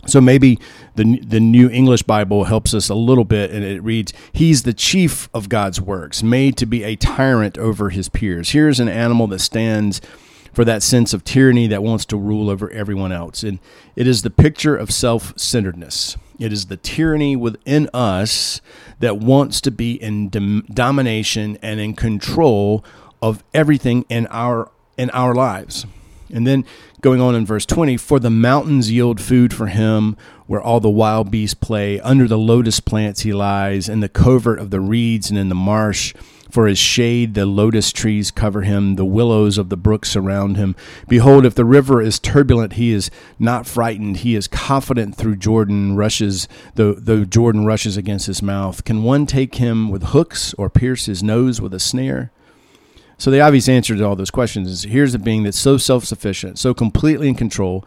So 0.06 0.20
maybe 0.20 0.60
the 0.96 1.20
the 1.26 1.40
New 1.40 1.70
English 1.70 2.04
Bible 2.04 2.44
helps 2.44 2.74
us 2.74 2.90
a 2.90 2.96
little 2.96 3.24
bit, 3.24 3.52
and 3.52 3.64
it 3.64 3.82
reads, 3.82 4.12
"He's 4.34 4.64
the 4.64 4.74
chief 4.74 5.30
of 5.34 5.48
God's 5.48 5.80
works, 5.80 6.22
made 6.22 6.58
to 6.58 6.66
be 6.66 6.84
a 6.84 6.98
tyrant 6.98 7.58
over 7.58 7.90
his 7.90 8.10
peers." 8.10 8.52
Here's 8.52 8.82
an 8.82 8.90
animal 8.90 9.28
that 9.28 9.40
stands 9.40 10.02
for 10.52 10.66
that 10.66 10.84
sense 10.84 11.14
of 11.14 11.24
tyranny 11.24 11.68
that 11.68 11.82
wants 11.82 12.06
to 12.06 12.18
rule 12.18 12.50
over 12.50 12.70
everyone 12.72 13.14
else, 13.14 13.44
and 13.44 13.60
it 13.96 14.06
is 14.06 14.22
the 14.22 14.30
picture 14.30 14.76
of 14.76 14.92
self-centeredness. 14.92 16.18
It 16.44 16.52
is 16.52 16.66
the 16.66 16.76
tyranny 16.76 17.38
within 17.38 17.90
us 17.94 18.60
that 19.00 19.18
wants 19.18 19.62
to 19.62 19.72
be 19.72 19.94
in 19.94 20.28
dom- 20.28 20.66
domination 20.74 21.58
and 21.62 21.80
in 21.80 21.94
control 21.94 22.84
of 23.22 23.46
everything 23.54 24.04
in 24.10 24.28
our 24.28 24.70
in 24.98 25.10
our 25.12 25.34
lives. 25.34 25.86
And 26.30 26.46
then 26.46 26.66
going 27.04 27.20
on 27.20 27.36
in 27.36 27.46
verse 27.46 27.66
20, 27.66 27.98
for 27.98 28.18
the 28.18 28.30
mountains 28.30 28.90
yield 28.90 29.20
food 29.20 29.54
for 29.54 29.68
him, 29.68 30.16
where 30.48 30.62
all 30.62 30.80
the 30.80 30.90
wild 30.90 31.30
beasts 31.30 31.54
play. 31.54 32.00
Under 32.00 32.30
the 32.30 32.38
lotus 32.38 32.80
plants 32.80 33.22
he 33.22 33.34
lies, 33.34 33.90
in 33.90 34.00
the 34.00 34.08
covert 34.08 34.58
of 34.58 34.72
the 34.72 34.80
reeds 34.80 35.30
and 35.30 35.38
in 35.38 35.50
the 35.50 35.56
marsh. 35.56 36.16
For 36.50 36.66
his 36.66 36.80
shade, 36.80 37.34
the 37.34 37.46
lotus 37.46 37.92
trees 37.92 38.32
cover 38.32 38.62
him, 38.62 38.96
the 38.96 39.04
willows 39.04 39.58
of 39.58 39.68
the 39.68 39.76
brook 39.76 40.06
surround 40.06 40.56
him. 40.56 40.78
Behold, 41.10 41.46
if 41.46 41.56
the 41.56 41.66
river 41.66 42.02
is 42.02 42.20
turbulent, 42.20 42.74
he 42.74 42.92
is 42.92 43.12
not 43.38 43.68
frightened. 43.68 44.18
He 44.18 44.34
is 44.34 44.48
confident 44.48 45.16
through 45.16 45.38
Jordan 45.38 45.98
rushes, 45.98 46.48
though, 46.76 46.94
though 46.94 47.26
Jordan 47.26 47.66
rushes 47.66 47.98
against 47.98 48.28
his 48.28 48.42
mouth. 48.42 48.86
Can 48.86 49.04
one 49.04 49.26
take 49.26 49.56
him 49.56 49.90
with 49.90 50.04
hooks 50.04 50.54
or 50.54 50.70
pierce 50.70 51.08
his 51.08 51.22
nose 51.22 51.60
with 51.60 51.74
a 51.74 51.80
snare? 51.80 52.32
So 53.24 53.32
the 53.32 53.40
obvious 53.40 53.70
answer 53.70 53.96
to 53.96 54.04
all 54.04 54.18
those 54.18 54.30
questions 54.30 54.70
is 54.70 54.84
here's 54.84 55.14
a 55.14 55.18
being 55.18 55.44
that's 55.44 55.58
so 55.58 55.78
self-sufficient, 55.78 56.60
so 56.60 56.74
completely 56.74 57.30
in 57.30 57.36
control 57.36 57.86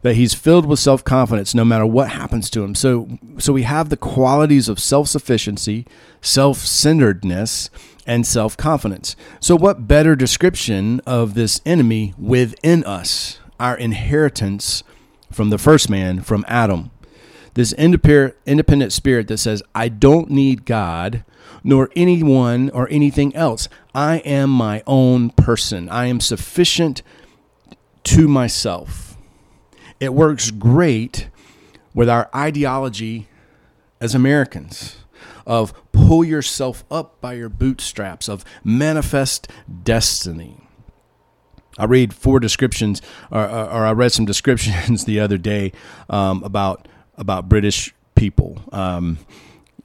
that 0.00 0.16
he's 0.16 0.32
filled 0.32 0.64
with 0.64 0.78
self-confidence 0.78 1.54
no 1.54 1.62
matter 1.62 1.84
what 1.84 2.08
happens 2.08 2.48
to 2.48 2.64
him. 2.64 2.74
So 2.74 3.18
so 3.36 3.52
we 3.52 3.64
have 3.64 3.90
the 3.90 3.98
qualities 3.98 4.66
of 4.66 4.80
self-sufficiency, 4.80 5.86
self-centeredness, 6.22 7.68
and 8.06 8.26
self-confidence. 8.26 9.14
So 9.40 9.56
what 9.56 9.86
better 9.86 10.16
description 10.16 11.02
of 11.04 11.34
this 11.34 11.60
enemy 11.66 12.14
within 12.16 12.82
us, 12.84 13.40
our 13.60 13.76
inheritance 13.76 14.82
from 15.30 15.50
the 15.50 15.58
first 15.58 15.90
man, 15.90 16.22
from 16.22 16.46
Adam? 16.48 16.92
This 17.52 17.74
independent 17.74 18.94
spirit 18.94 19.28
that 19.28 19.36
says, 19.36 19.62
I 19.74 19.90
don't 19.90 20.30
need 20.30 20.64
God 20.64 21.24
nor 21.62 21.90
anyone 21.96 22.70
or 22.70 22.88
anything 22.90 23.34
else. 23.34 23.68
I 23.94 24.18
am 24.18 24.50
my 24.50 24.82
own 24.86 25.30
person. 25.30 25.88
I 25.88 26.06
am 26.06 26.20
sufficient 26.20 27.02
to 28.04 28.28
myself. 28.28 29.16
It 30.00 30.14
works 30.14 30.50
great 30.50 31.28
with 31.94 32.08
our 32.08 32.30
ideology 32.34 33.28
as 34.00 34.14
Americans 34.14 34.96
of 35.46 35.72
pull 35.92 36.22
yourself 36.22 36.84
up 36.90 37.20
by 37.20 37.32
your 37.32 37.48
bootstraps 37.48 38.28
of 38.28 38.44
manifest 38.62 39.50
destiny. 39.82 40.58
I 41.78 41.84
read 41.84 42.12
four 42.12 42.40
descriptions, 42.40 43.00
or, 43.30 43.40
or, 43.40 43.86
I 43.86 43.92
read 43.92 44.12
some 44.12 44.24
descriptions 44.24 45.04
the 45.06 45.20
other 45.20 45.38
day 45.38 45.72
um, 46.10 46.42
about 46.42 46.88
about 47.16 47.48
British 47.48 47.94
people. 48.14 48.60
Um, 48.72 49.18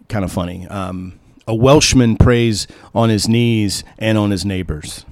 kind 0.10 0.26
of 0.26 0.32
funny. 0.32 0.68
Um, 0.68 1.20
a 1.48 1.56
Welshman 1.56 2.18
prays 2.18 2.68
on 2.94 3.10
his 3.10 3.28
knees 3.28 3.84
and 3.98 4.18
on 4.18 4.32
his 4.32 4.46
neighbors. 4.46 5.06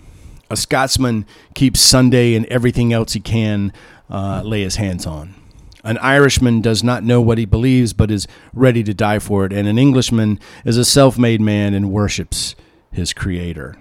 A 0.50 0.56
Scotsman 0.56 1.26
keeps 1.56 1.80
Sunday 1.80 2.36
and 2.36 2.46
everything 2.48 2.92
else 2.94 3.14
he 3.14 3.20
can 3.20 3.72
uh, 4.10 4.42
lay 4.44 4.62
his 4.62 4.76
hands 4.76 5.06
on. 5.06 5.36
An 5.84 5.98
Irishman 5.98 6.62
does 6.62 6.84
not 6.84 7.04
know 7.04 7.22
what 7.22 7.38
he 7.38 7.46
believes, 7.46 7.94
but 7.94 8.12
is 8.12 8.28
ready 8.54 8.84
to 8.84 8.94
die 8.94 9.20
for 9.20 9.46
it. 9.46 9.54
And 9.54 9.68
an 9.68 9.80
Englishman 9.80 10.40
is 10.64 10.78
a 10.78 10.86
self 10.86 11.18
made 11.18 11.42
man 11.42 11.74
and 11.74 11.92
worships 11.92 12.56
his 12.92 13.14
creator. 13.14 13.76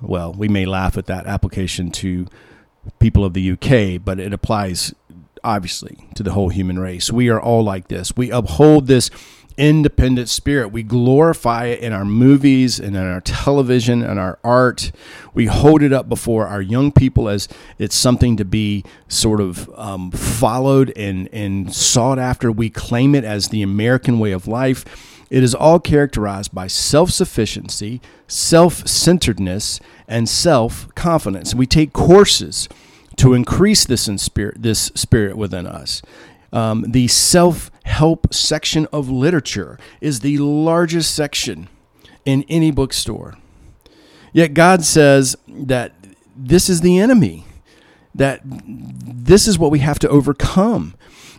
Well, 0.00 0.32
we 0.32 0.48
may 0.48 0.66
laugh 0.66 0.98
at 0.98 1.06
that 1.06 1.26
application 1.26 1.90
to 1.92 2.26
people 2.98 3.24
of 3.24 3.34
the 3.34 3.52
UK, 3.52 4.02
but 4.04 4.18
it 4.18 4.32
applies 4.32 4.94
obviously 5.44 6.08
to 6.14 6.22
the 6.22 6.32
whole 6.32 6.48
human 6.48 6.78
race. 6.78 7.10
We 7.10 7.28
are 7.28 7.40
all 7.40 7.62
like 7.62 7.88
this. 7.88 8.16
We 8.16 8.30
uphold 8.30 8.88
this 8.88 9.10
independent 9.56 10.28
spirit. 10.28 10.68
We 10.68 10.82
glorify 10.82 11.66
it 11.66 11.80
in 11.80 11.92
our 11.92 12.04
movies 12.04 12.78
and 12.78 12.96
in 12.96 13.02
our 13.02 13.20
television 13.20 14.02
and 14.02 14.18
our 14.18 14.38
art. 14.44 14.92
We 15.34 15.46
hold 15.46 15.82
it 15.82 15.92
up 15.92 16.08
before 16.08 16.46
our 16.46 16.60
young 16.60 16.92
people 16.92 17.28
as 17.28 17.48
it's 17.78 17.96
something 17.96 18.36
to 18.36 18.44
be 18.44 18.84
sort 19.08 19.40
of 19.40 19.70
um, 19.76 20.10
followed 20.10 20.92
and, 20.96 21.28
and 21.32 21.74
sought 21.74 22.18
after. 22.18 22.52
We 22.52 22.70
claim 22.70 23.14
it 23.14 23.24
as 23.24 23.48
the 23.48 23.62
American 23.62 24.18
way 24.18 24.32
of 24.32 24.46
life. 24.46 24.84
It 25.28 25.42
is 25.42 25.54
all 25.54 25.80
characterized 25.80 26.54
by 26.54 26.68
self 26.68 27.10
sufficiency, 27.10 28.00
self 28.28 28.86
centeredness, 28.86 29.80
and 30.06 30.28
self 30.28 30.94
confidence. 30.94 31.54
We 31.54 31.66
take 31.66 31.92
courses 31.92 32.68
to 33.16 33.34
increase 33.34 33.84
this 33.84 34.08
in 34.08 34.18
spirit, 34.18 34.62
this 34.62 34.92
spirit 34.94 35.36
within 35.36 35.66
us. 35.66 36.02
Um, 36.56 36.86
the 36.88 37.06
self 37.06 37.70
help 37.84 38.32
section 38.32 38.86
of 38.86 39.10
literature 39.10 39.78
is 40.00 40.20
the 40.20 40.38
largest 40.38 41.14
section 41.14 41.68
in 42.24 42.46
any 42.48 42.70
bookstore. 42.70 43.36
Yet 44.32 44.54
God 44.54 44.82
says 44.82 45.36
that 45.46 45.92
this 46.34 46.70
is 46.70 46.80
the 46.80 46.98
enemy, 46.98 47.44
that 48.14 48.40
this 48.42 49.46
is 49.46 49.58
what 49.58 49.70
we 49.70 49.80
have 49.80 49.98
to 49.98 50.08
overcome. 50.08 50.94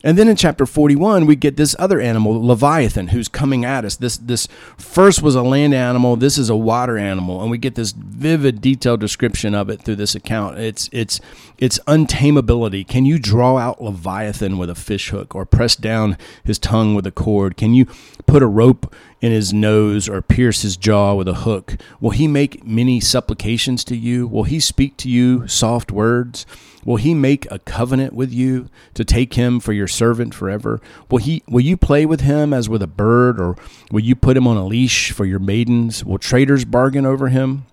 And 0.08 0.18
then 0.18 0.30
in 0.30 0.38
chapter 0.38 0.66
41, 0.66 1.26
we 1.26 1.36
get 1.36 1.58
this 1.58 1.76
other 1.78 2.00
animal, 2.00 2.42
Leviathan, 2.42 3.10
who's 3.10 3.28
coming 3.28 3.66
at 3.66 3.84
us. 3.84 3.98
This 3.98 4.16
this 4.16 4.48
first 4.78 5.22
was 5.22 5.36
a 5.36 5.42
land 5.42 5.74
animal, 5.74 6.16
this 6.16 6.38
is 6.38 6.50
a 6.50 6.56
water 6.56 6.98
animal, 6.98 7.42
and 7.42 7.52
we 7.52 7.58
get 7.58 7.76
this 7.76 7.92
vivid, 7.92 8.62
detailed 8.62 9.02
description 9.02 9.54
of 9.54 9.70
it 9.70 9.82
through 9.82 9.98
this 9.98 10.16
account. 10.16 10.60
It's 10.60 10.90
it's 10.94 11.20
it's 11.58 11.78
untamability. 11.80 12.88
Can 12.88 13.06
you 13.06 13.20
draw 13.20 13.58
out 13.58 13.84
Leviathan 13.84 14.58
with 14.58 14.70
a 14.70 14.76
fish 14.76 15.10
hook 15.10 15.36
or 15.36 15.46
press 15.46 15.76
down 15.76 16.18
his 16.42 16.58
tongue 16.58 16.96
with 16.96 17.06
a 17.06 17.12
cord? 17.12 17.58
Can 17.58 17.74
you 17.74 17.86
put 18.26 18.42
a 18.42 18.48
rope 18.48 18.96
in 19.20 19.34
his 19.34 19.52
nose 19.52 20.08
or 20.08 20.22
pierce 20.22 20.62
his 20.62 20.78
jaw 20.78 21.16
with 21.16 21.28
a 21.28 21.34
hook? 21.34 21.76
Will 22.00 22.12
he 22.12 22.30
make 22.30 22.66
many 22.66 23.02
supplications 23.02 23.84
to 23.84 23.98
you? 23.98 24.26
Will 24.26 24.46
he 24.46 24.62
speak 24.62 24.96
to 24.98 25.10
you 25.10 25.50
soft 25.50 25.92
words? 25.92 26.46
Will 26.86 26.98
he 26.98 27.14
make 27.14 27.50
a 27.52 27.60
covenant 27.60 28.14
with 28.14 28.32
you 28.32 28.70
to 28.94 29.04
take 29.04 29.34
him 29.34 29.60
for 29.60 29.74
your 29.74 29.88
servant 29.88 30.34
forever? 30.34 30.80
Will 31.10 31.18
he 31.18 31.44
will 31.48 31.62
you 31.62 31.76
play 31.76 32.06
with 32.06 32.22
him 32.22 32.54
as 32.54 32.70
with 32.70 32.82
a 32.82 32.88
bird 32.88 33.40
or 33.40 33.56
will 33.92 34.02
you 34.02 34.16
put 34.16 34.38
him 34.38 34.48
on 34.48 34.58
a 34.58 34.66
leash 34.66 35.12
for 35.12 35.26
your 35.26 35.40
maidens? 35.40 36.06
Will 36.06 36.18
traders 36.18 36.66
bargain 36.66 37.06
over 37.06 37.30
him? 37.30 37.66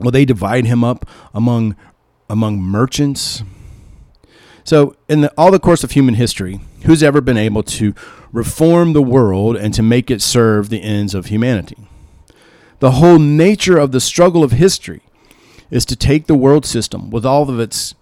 Will 0.00 0.10
they 0.10 0.24
divide 0.24 0.66
him 0.66 0.84
up 0.84 1.08
among 1.34 1.76
among 2.30 2.58
merchants? 2.58 3.42
So, 4.64 4.96
in 5.08 5.20
the, 5.20 5.32
all 5.38 5.52
the 5.52 5.60
course 5.60 5.84
of 5.84 5.92
human 5.92 6.14
history, 6.14 6.60
who's 6.84 7.02
ever 7.02 7.20
been 7.20 7.36
able 7.36 7.62
to 7.62 7.94
reform 8.32 8.94
the 8.94 9.02
world 9.02 9.54
and 9.54 9.72
to 9.74 9.82
make 9.82 10.10
it 10.10 10.20
serve 10.20 10.70
the 10.70 10.82
ends 10.82 11.14
of 11.14 11.26
humanity? 11.26 11.76
The 12.80 12.92
whole 12.92 13.20
nature 13.20 13.78
of 13.78 13.92
the 13.92 14.00
struggle 14.00 14.42
of 14.42 14.50
history 14.52 15.02
is 15.70 15.84
to 15.84 15.94
take 15.94 16.26
the 16.26 16.34
world 16.34 16.66
system 16.66 17.10
with 17.10 17.24
all 17.24 17.48
of 17.48 17.60
its 17.60 17.94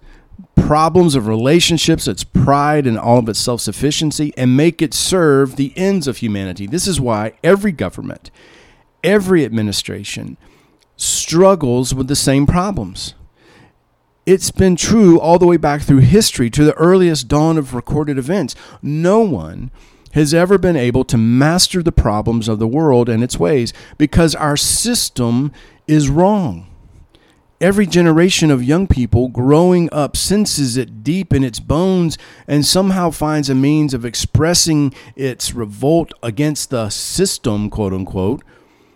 problems 0.56 1.14
of 1.14 1.26
relationships, 1.26 2.08
its 2.08 2.24
pride, 2.24 2.86
and 2.86 2.98
all 2.98 3.18
of 3.18 3.28
its 3.28 3.38
self 3.38 3.60
sufficiency, 3.60 4.32
and 4.36 4.56
make 4.56 4.80
it 4.80 4.94
serve 4.94 5.56
the 5.56 5.72
ends 5.76 6.06
of 6.08 6.18
humanity. 6.18 6.66
This 6.66 6.86
is 6.86 7.00
why 7.00 7.32
every 7.42 7.72
government, 7.72 8.30
every 9.02 9.44
administration 9.44 10.36
struggles 10.96 11.94
with 11.94 12.08
the 12.08 12.16
same 12.16 12.46
problems. 12.46 13.14
It's 14.26 14.50
been 14.50 14.76
true 14.76 15.20
all 15.20 15.38
the 15.38 15.46
way 15.46 15.58
back 15.58 15.82
through 15.82 15.98
history 15.98 16.48
to 16.50 16.64
the 16.64 16.74
earliest 16.74 17.28
dawn 17.28 17.58
of 17.58 17.74
recorded 17.74 18.16
events. 18.16 18.54
No 18.80 19.20
one 19.20 19.70
has 20.12 20.32
ever 20.32 20.56
been 20.56 20.76
able 20.76 21.04
to 21.04 21.18
master 21.18 21.82
the 21.82 21.92
problems 21.92 22.48
of 22.48 22.58
the 22.58 22.68
world 22.68 23.08
and 23.08 23.22
its 23.22 23.38
ways 23.38 23.72
because 23.98 24.34
our 24.34 24.56
system 24.56 25.52
is 25.86 26.08
wrong. 26.08 26.73
Every 27.64 27.86
generation 27.86 28.50
of 28.50 28.62
young 28.62 28.86
people 28.86 29.28
growing 29.28 29.88
up 29.90 30.18
senses 30.18 30.76
it 30.76 31.02
deep 31.02 31.32
in 31.32 31.42
its 31.42 31.60
bones 31.60 32.18
and 32.46 32.62
somehow 32.62 33.08
finds 33.08 33.48
a 33.48 33.54
means 33.54 33.94
of 33.94 34.04
expressing 34.04 34.92
its 35.16 35.54
revolt 35.54 36.12
against 36.22 36.68
the 36.68 36.90
system, 36.90 37.70
quote 37.70 37.94
unquote. 37.94 38.42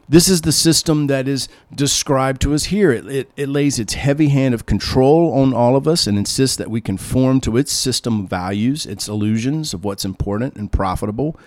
This 0.07 0.28
is 0.28 0.42
the 0.42 0.52
system 0.52 1.07
that 1.07 1.26
is 1.26 1.48
described 1.74 2.42
to 2.42 2.52
us 2.52 2.64
here. 2.64 2.92
It, 2.92 3.07
it, 3.07 3.31
it, 3.38 3.48
lays 3.48 3.78
its 3.78 3.94
heavy 3.94 4.28
hand 4.28 4.52
of 4.52 4.66
control 4.66 5.33
on 5.33 5.54
all 5.54 5.74
of 5.74 5.88
us 5.88 6.07
and 6.07 6.18
insists 6.18 6.59
that 6.59 6.70
we 6.70 6.83
conform 6.83 7.40
to 7.40 7.57
its 7.57 7.72
system 7.72 8.20
of 8.20 8.28
values, 8.28 8.85
its 8.85 9.09
illusions 9.09 9.72
of 9.72 9.83
what's 9.83 10.04
important 10.04 10.57
and 10.57 10.70
profitable. 10.70 11.40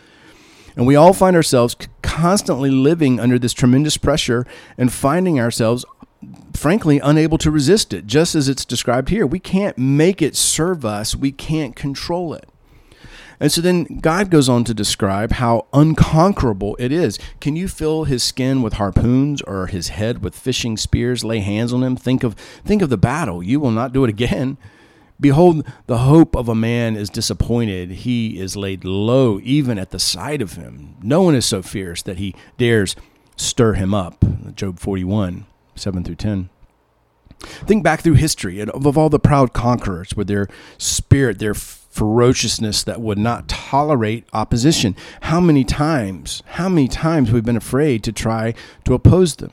And 0.76 0.88
we 0.88 0.96
all 0.96 1.14
find 1.14 1.36
ourselves 1.36 1.76
constantly 2.02 2.72
living 2.72 3.20
under 3.20 3.38
this 3.38 3.54
tremendous 3.54 3.98
pressure 3.98 4.48
and 4.76 4.92
finding 4.92 5.40
ourselves 5.40 5.86
frankly 6.54 7.00
unable 7.00 7.38
to 7.40 7.52
resist 7.52 7.94
it, 7.94 8.06
just 8.06 8.36
as 8.36 8.48
it's 8.48 8.66
described 8.66 9.10
here. 9.10 9.26
We 9.26 9.40
can't 9.40 9.78
make 9.78 10.22
it 10.22 10.36
serve 10.36 10.86
us, 10.86 11.16
we 11.16 11.32
can't 11.32 11.76
control 11.76 12.34
it. 12.34 12.48
And 13.40 13.52
so 13.52 13.60
then 13.60 13.86
God 14.02 14.30
goes 14.30 14.48
on 14.48 14.64
to 14.66 14.74
describe 14.74 15.32
how 15.32 15.66
unconquerable 15.74 16.76
it 16.78 16.92
is. 16.92 17.18
Can 17.40 17.56
you 17.56 17.68
fill 17.68 18.04
his 18.04 18.22
skin 18.22 18.62
with 18.62 18.74
harpoons 18.74 19.42
or 19.42 19.66
his 19.66 19.88
head 19.88 20.24
with 20.24 20.36
fishing 20.36 20.78
spears? 20.78 21.24
Lay 21.24 21.40
hands 21.40 21.74
on 21.74 21.82
him. 21.82 21.96
Think 21.96 22.24
of 22.24 22.36
think 22.64 22.84
of 22.84 22.92
the 22.92 22.98
battle. 22.98 23.42
You 23.42 23.60
will 23.60 23.72
not 23.72 23.94
do 23.94 24.04
it 24.04 24.12
again. 24.12 24.60
Behold, 25.20 25.66
the 25.88 26.00
hope 26.00 26.36
of 26.36 26.50
a 26.50 26.56
man 26.56 26.96
is 26.96 27.10
disappointed. 27.10 27.90
He 27.92 28.40
is 28.40 28.56
laid 28.56 28.86
low 28.86 29.40
even 29.42 29.80
at 29.80 29.90
the 29.90 30.00
sight 30.00 30.42
of 30.42 30.54
him. 30.54 30.96
No 31.02 31.24
one 31.24 31.34
is 31.34 31.46
so 31.46 31.64
fierce 31.64 32.04
that 32.04 32.18
he 32.18 32.36
dares 32.60 32.96
stir 33.38 33.74
him 33.74 33.96
up. 33.96 34.24
Job 34.56 34.78
41. 34.78 35.46
7 35.82 36.04
through 36.04 36.16
10. 36.16 36.50
Think 37.42 37.84
back 37.84 38.02
through 38.02 38.14
history 38.14 38.60
and 38.60 38.70
of 38.72 38.98
all 38.98 39.10
the 39.10 39.20
proud 39.20 39.52
conquerors 39.52 40.16
with 40.16 40.28
their 40.28 40.48
spirit, 40.78 41.40
their 41.40 41.56
ferociousness 41.56 42.84
that 42.84 43.02
would 43.02 43.18
not 43.18 43.48
tolerate 43.48 44.26
opposition. 44.32 44.96
How 45.22 45.40
many 45.40 45.64
times, 45.64 46.44
how 46.46 46.70
many 46.70 46.88
times 46.88 47.32
we've 47.32 47.44
been 47.44 47.58
afraid 47.58 48.04
to 48.04 48.12
try 48.12 48.54
to 48.86 48.94
oppose 48.94 49.36
them. 49.36 49.52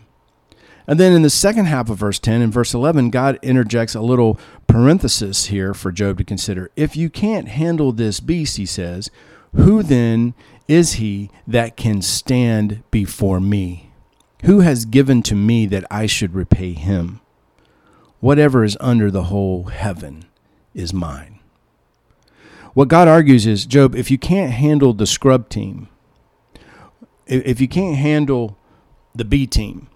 And 0.86 0.98
then 0.98 1.12
in 1.12 1.22
the 1.22 1.30
second 1.30 1.66
half 1.66 1.90
of 1.90 1.98
verse 1.98 2.18
10 2.18 2.40
and 2.40 2.52
verse 2.52 2.72
11, 2.72 3.10
God 3.10 3.38
interjects 3.42 3.94
a 3.94 4.00
little 4.00 4.40
parenthesis 4.66 5.46
here 5.46 5.74
for 5.74 5.92
Job 5.92 6.16
to 6.16 6.24
consider. 6.24 6.70
If 6.76 6.96
you 6.96 7.10
can't 7.10 7.48
handle 7.48 7.92
this 7.92 8.20
beast, 8.20 8.56
he 8.56 8.64
says, 8.64 9.10
who 9.54 9.82
then 9.82 10.34
is 10.66 10.94
he 10.94 11.30
that 11.46 11.76
can 11.76 12.00
stand 12.00 12.82
before 12.90 13.40
me? 13.40 13.87
Who 14.44 14.60
has 14.60 14.84
given 14.84 15.22
to 15.24 15.34
me 15.34 15.66
that 15.66 15.84
I 15.90 16.06
should 16.06 16.34
repay 16.34 16.72
him? 16.72 17.20
Whatever 18.20 18.64
is 18.64 18.76
under 18.80 19.10
the 19.10 19.24
whole 19.24 19.64
heaven 19.64 20.24
is 20.74 20.92
mine. 20.92 21.40
What 22.74 22.88
God 22.88 23.08
argues 23.08 23.46
is 23.46 23.66
Job, 23.66 23.96
if 23.96 24.10
you 24.10 24.18
can't 24.18 24.52
handle 24.52 24.92
the 24.92 25.06
scrub 25.06 25.48
team, 25.48 25.88
if 27.26 27.60
you 27.60 27.68
can't 27.68 27.96
handle 27.96 28.56
the 29.14 29.24
B 29.24 29.46
team, 29.46 29.88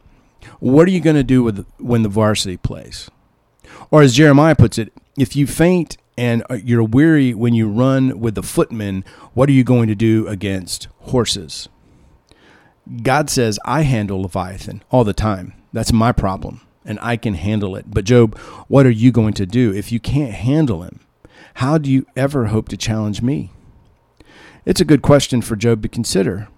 what 0.58 0.88
are 0.88 0.90
you 0.90 1.00
going 1.00 1.16
to 1.16 1.22
do 1.22 1.42
with 1.42 1.64
when 1.78 2.02
the 2.02 2.08
varsity 2.08 2.56
plays? 2.56 3.10
Or 3.90 4.02
as 4.02 4.14
Jeremiah 4.14 4.56
puts 4.56 4.78
it, 4.78 4.92
if 5.16 5.36
you 5.36 5.46
faint 5.46 5.96
and 6.16 6.42
uh, 6.50 6.54
you're 6.54 6.82
weary 6.82 7.34
when 7.34 7.54
you 7.54 7.68
run 7.68 8.18
with 8.18 8.34
the 8.34 8.42
footmen, 8.42 9.04
what 9.34 9.48
are 9.48 9.52
you 9.52 9.64
going 9.64 9.88
to 9.88 9.94
do 9.94 10.26
against 10.26 10.88
horses? 11.00 11.68
God 13.02 13.30
says, 13.30 13.58
I 13.64 13.82
handle 13.82 14.22
Leviathan 14.22 14.82
all 14.90 15.04
the 15.04 15.12
time. 15.12 15.54
That's 15.72 15.92
my 15.92 16.12
problem, 16.12 16.60
and 16.84 16.98
I 17.00 17.16
can 17.16 17.34
handle 17.34 17.76
it. 17.76 17.86
But, 17.88 18.04
Job, 18.04 18.36
what 18.68 18.86
are 18.86 18.90
you 18.90 19.12
going 19.12 19.34
to 19.34 19.46
do 19.46 19.72
if 19.72 19.92
you 19.92 20.00
can't 20.00 20.32
handle 20.32 20.82
him? 20.82 21.00
How 21.54 21.78
do 21.78 21.90
you 21.90 22.06
ever 22.16 22.46
hope 22.46 22.68
to 22.68 22.76
challenge 22.76 23.22
me? 23.22 23.50
It's 24.64 24.80
a 24.80 24.84
good 24.84 25.02
question 25.02 25.42
for 25.42 25.56
Job 25.56 25.82
to 25.82 25.88
consider. 25.88 26.48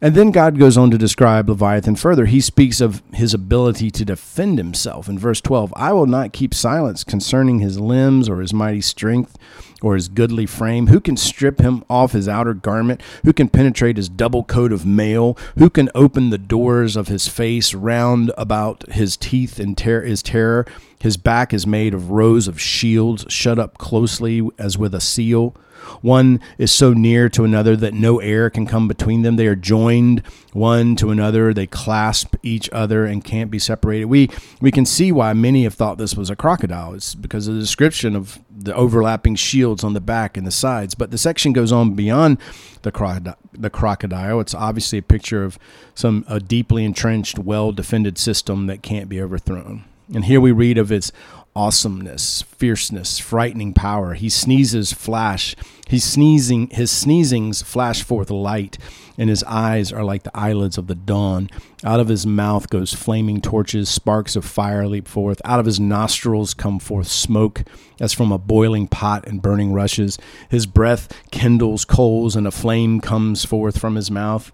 And 0.00 0.14
then 0.14 0.30
God 0.30 0.58
goes 0.58 0.76
on 0.76 0.90
to 0.90 0.98
describe 0.98 1.48
Leviathan 1.48 1.96
further. 1.96 2.26
He 2.26 2.40
speaks 2.40 2.80
of 2.80 3.02
his 3.12 3.34
ability 3.34 3.90
to 3.92 4.04
defend 4.04 4.58
himself. 4.58 5.08
In 5.08 5.18
verse 5.18 5.40
12, 5.40 5.72
I 5.76 5.92
will 5.92 6.06
not 6.06 6.32
keep 6.32 6.54
silence 6.54 7.04
concerning 7.04 7.58
his 7.58 7.80
limbs 7.80 8.28
or 8.28 8.40
his 8.40 8.52
mighty 8.52 8.80
strength 8.80 9.36
or 9.84 9.94
his 9.94 10.08
goodly 10.08 10.46
frame? 10.46 10.86
Who 10.86 11.00
can 11.00 11.16
strip 11.16 11.60
him 11.60 11.84
off 11.90 12.12
his 12.12 12.28
outer 12.28 12.54
garment? 12.54 13.02
Who 13.24 13.32
can 13.32 13.48
penetrate 13.48 13.96
his 13.96 14.08
double 14.08 14.42
coat 14.42 14.72
of 14.72 14.86
mail? 14.86 15.36
Who 15.58 15.68
can 15.68 15.90
open 15.94 16.30
the 16.30 16.38
doors 16.38 16.96
of 16.96 17.08
his 17.08 17.28
face 17.28 17.74
round 17.74 18.32
about 18.38 18.90
his 18.92 19.16
teeth 19.16 19.60
and 19.60 19.76
tear 19.76 20.02
his 20.02 20.22
terror? 20.22 20.66
His 20.98 21.18
back 21.18 21.52
is 21.52 21.66
made 21.66 21.92
of 21.92 22.10
rows 22.10 22.48
of 22.48 22.60
shields, 22.60 23.26
shut 23.28 23.58
up 23.58 23.76
closely 23.76 24.48
as 24.58 24.78
with 24.78 24.94
a 24.94 25.00
seal. 25.00 25.54
One 26.00 26.40
is 26.58 26.72
so 26.72 26.92
near 26.92 27.28
to 27.30 27.44
another 27.44 27.76
that 27.76 27.94
no 27.94 28.20
air 28.20 28.50
can 28.50 28.66
come 28.66 28.88
between 28.88 29.22
them. 29.22 29.36
They 29.36 29.46
are 29.46 29.56
joined 29.56 30.22
one 30.52 30.96
to 30.96 31.10
another. 31.10 31.52
They 31.52 31.66
clasp 31.66 32.36
each 32.42 32.70
other 32.70 33.04
and 33.04 33.24
can't 33.24 33.50
be 33.50 33.58
separated. 33.58 34.06
We 34.06 34.30
we 34.60 34.70
can 34.70 34.86
see 34.86 35.12
why 35.12 35.32
many 35.32 35.64
have 35.64 35.74
thought 35.74 35.98
this 35.98 36.16
was 36.16 36.30
a 36.30 36.36
crocodile. 36.36 36.94
It's 36.94 37.14
because 37.14 37.48
of 37.48 37.54
the 37.54 37.60
description 37.60 38.14
of 38.16 38.38
the 38.56 38.74
overlapping 38.74 39.34
shields 39.34 39.82
on 39.84 39.94
the 39.94 40.00
back 40.00 40.36
and 40.36 40.46
the 40.46 40.52
sides. 40.52 40.94
But 40.94 41.10
the 41.10 41.18
section 41.18 41.52
goes 41.52 41.72
on 41.72 41.94
beyond 41.94 42.38
the 42.82 42.92
crocodile. 42.92 43.36
The 43.52 43.70
crocodile. 43.70 44.40
It's 44.40 44.54
obviously 44.54 44.98
a 44.98 45.02
picture 45.02 45.44
of 45.44 45.58
some 45.94 46.24
a 46.28 46.40
deeply 46.40 46.84
entrenched, 46.84 47.38
well 47.38 47.72
defended 47.72 48.18
system 48.18 48.66
that 48.66 48.82
can't 48.82 49.08
be 49.08 49.20
overthrown. 49.20 49.84
And 50.12 50.26
here 50.26 50.40
we 50.40 50.52
read 50.52 50.76
of 50.76 50.92
its 50.92 51.12
awesomeness, 51.56 52.42
fierceness, 52.42 53.18
frightening 53.18 53.72
power. 53.72 54.14
He 54.14 54.28
sneezes 54.28 54.92
flash. 54.92 55.54
He's 55.86 56.04
sneezing 56.04 56.68
his 56.70 56.90
sneezings 56.90 57.62
flash 57.62 58.02
forth 58.02 58.30
light, 58.30 58.78
and 59.16 59.30
his 59.30 59.44
eyes 59.44 59.92
are 59.92 60.02
like 60.02 60.24
the 60.24 60.36
eyelids 60.36 60.78
of 60.78 60.86
the 60.86 60.94
dawn. 60.94 61.50
Out 61.84 62.00
of 62.00 62.08
his 62.08 62.26
mouth 62.26 62.70
goes 62.70 62.92
flaming 62.92 63.40
torches, 63.40 63.88
sparks 63.88 64.34
of 64.34 64.44
fire 64.44 64.86
leap 64.86 65.06
forth. 65.06 65.40
Out 65.44 65.60
of 65.60 65.66
his 65.66 65.78
nostrils 65.78 66.54
come 66.54 66.78
forth 66.78 67.08
smoke 67.08 67.62
as 68.00 68.12
from 68.12 68.32
a 68.32 68.38
boiling 68.38 68.88
pot 68.88 69.26
and 69.26 69.42
burning 69.42 69.72
rushes. 69.72 70.18
His 70.48 70.66
breath 70.66 71.08
kindles 71.30 71.84
coals, 71.84 72.34
and 72.34 72.46
a 72.46 72.50
flame 72.50 73.00
comes 73.00 73.44
forth 73.44 73.78
from 73.78 73.94
his 73.94 74.10
mouth. 74.10 74.50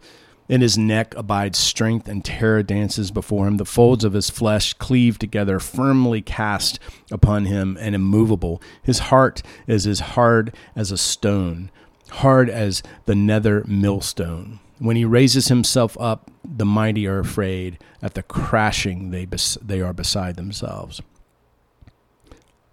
In 0.50 0.62
his 0.62 0.76
neck 0.76 1.14
abides 1.14 1.60
strength, 1.60 2.08
and 2.08 2.24
terror 2.24 2.64
dances 2.64 3.12
before 3.12 3.46
him. 3.46 3.56
The 3.56 3.64
folds 3.64 4.02
of 4.02 4.14
his 4.14 4.30
flesh 4.30 4.72
cleave 4.72 5.16
together, 5.16 5.60
firmly 5.60 6.22
cast 6.22 6.80
upon 7.08 7.44
him 7.44 7.78
and 7.80 7.94
immovable. 7.94 8.60
His 8.82 8.98
heart 8.98 9.44
is 9.68 9.86
as 9.86 10.00
hard 10.00 10.52
as 10.74 10.90
a 10.90 10.98
stone, 10.98 11.70
hard 12.08 12.50
as 12.50 12.82
the 13.06 13.14
nether 13.14 13.62
millstone. 13.68 14.58
When 14.80 14.96
he 14.96 15.04
raises 15.04 15.46
himself 15.46 15.96
up, 16.00 16.32
the 16.44 16.66
mighty 16.66 17.06
are 17.06 17.20
afraid. 17.20 17.78
At 18.02 18.14
the 18.14 18.24
crashing, 18.24 19.12
they, 19.12 19.26
bes- 19.26 19.56
they 19.62 19.80
are 19.80 19.92
beside 19.92 20.34
themselves. 20.34 21.00